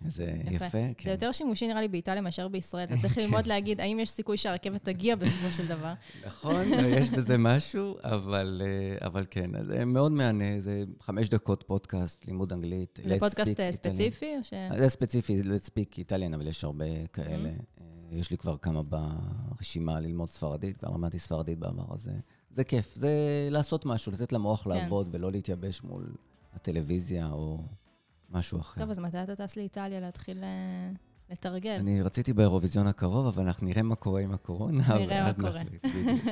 זה 0.08 0.24
יפה. 0.52 0.66
יפה, 0.66 0.78
זה 0.78 0.92
כן. 0.98 1.10
יותר 1.10 1.32
שימושי 1.32 1.68
נראה 1.68 1.82
לי 1.82 1.88
באיטליה 1.88 2.22
מאשר 2.22 2.48
בישראל. 2.48 2.84
אתה 2.84 2.96
צריך 3.02 3.18
ללמוד 3.18 3.48
להגיד 3.48 3.80
האם 3.82 4.00
יש 4.00 4.10
סיכוי 4.10 4.38
שהרכבת 4.38 4.84
תגיע 4.84 5.16
בסופו 5.16 5.52
של 5.52 5.68
דבר. 5.68 5.94
נכון, 6.26 6.56
יש 6.88 7.10
בזה 7.10 7.38
משהו, 7.38 7.96
אבל, 8.04 8.62
אה, 8.66 9.08
אבל 9.08 9.26
כן, 9.30 9.66
זה 9.66 9.86
מאוד 9.86 10.12
מהנה, 10.12 10.62
זה 10.62 10.84
חמש 11.02 11.30
דקות 11.30 11.64
פודקאסט, 11.68 12.26
לימוד 12.28 12.54
אנגלית. 12.54 13.00
זה 13.08 13.16
פודקאסט 13.20 13.60
אה. 13.60 13.72
ספציפי 13.72 14.34
או 14.38 14.44
ש... 14.44 14.54
זה 14.78 14.90
ספציפי, 14.90 15.42
let's 15.42 15.66
speak 15.68 15.98
איטליאן, 15.98 16.34
אבל 16.34 16.48
יש 16.48 16.64
הרבה 16.64 16.86
כאלה. 17.14 17.50
אה, 17.50 17.86
יש 18.12 18.32
לי 18.32 18.38
כבר 18.38 18.58
כמה 18.58 18.82
ברשימה 18.84 20.00
ללמוד 20.00 20.30
ספרדית, 20.30 20.78
כבר 20.78 20.90
למדתי 20.90 21.20
ספרדית 21.20 21.60
בעבר, 21.60 21.86
אז 21.94 22.02
זה- 22.02 22.12
זה 22.52 22.64
כיף. 22.64 22.96
זה 22.96 23.12
לעשות 23.52 23.86
משהו, 23.86 24.12
לתת 24.12 24.32
למוח 24.34 24.64
כן. 24.64 24.70
לעבוד 24.70 25.10
ולא 25.12 25.32
להתייבש 25.32 25.84
מול 25.84 26.14
הטלוויזיה 26.54 27.30
או 27.32 27.60
משהו 28.34 28.60
אחר. 28.60 28.82
טוב, 28.82 28.90
אז 28.90 29.00
מתי 29.00 29.24
אתה 29.24 29.36
טס 29.36 29.58
לאיטליה 29.58 30.00
להתחיל 30.00 30.44
אה, 30.44 30.92
לתרגל. 31.30 31.78
אני 31.80 32.02
רציתי 32.02 32.34
באירוויזיון 32.34 32.88
הקרוב, 32.88 33.28
אבל 33.28 33.44
אנחנו 33.44 33.68
נראה 33.68 33.82
מה 33.82 33.96
קורה 33.96 34.22
עם 34.22 34.34
הקורונה. 34.34 34.98
נראה 34.98 35.24
מה 35.24 35.34
קורה. 35.34 35.62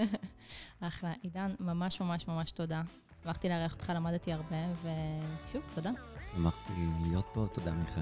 אחלה. 0.87 1.13
עידן, 1.21 1.51
ממש 1.59 2.01
ממש 2.01 2.27
ממש 2.27 2.51
תודה. 2.51 2.81
שמחתי 3.23 3.49
לארח 3.49 3.73
אותך, 3.73 3.91
למדתי 3.95 4.33
הרבה, 4.33 4.57
ושוב, 4.81 5.61
תודה. 5.75 5.91
שמחתי 6.35 6.73
להיות 7.03 7.25
פה, 7.33 7.47
תודה 7.53 7.71
מיכל. 7.73 8.01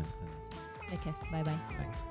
בכיף, 0.93 1.15
ביי 1.31 1.43
ביי. 1.43 1.55
ביי. 1.77 2.08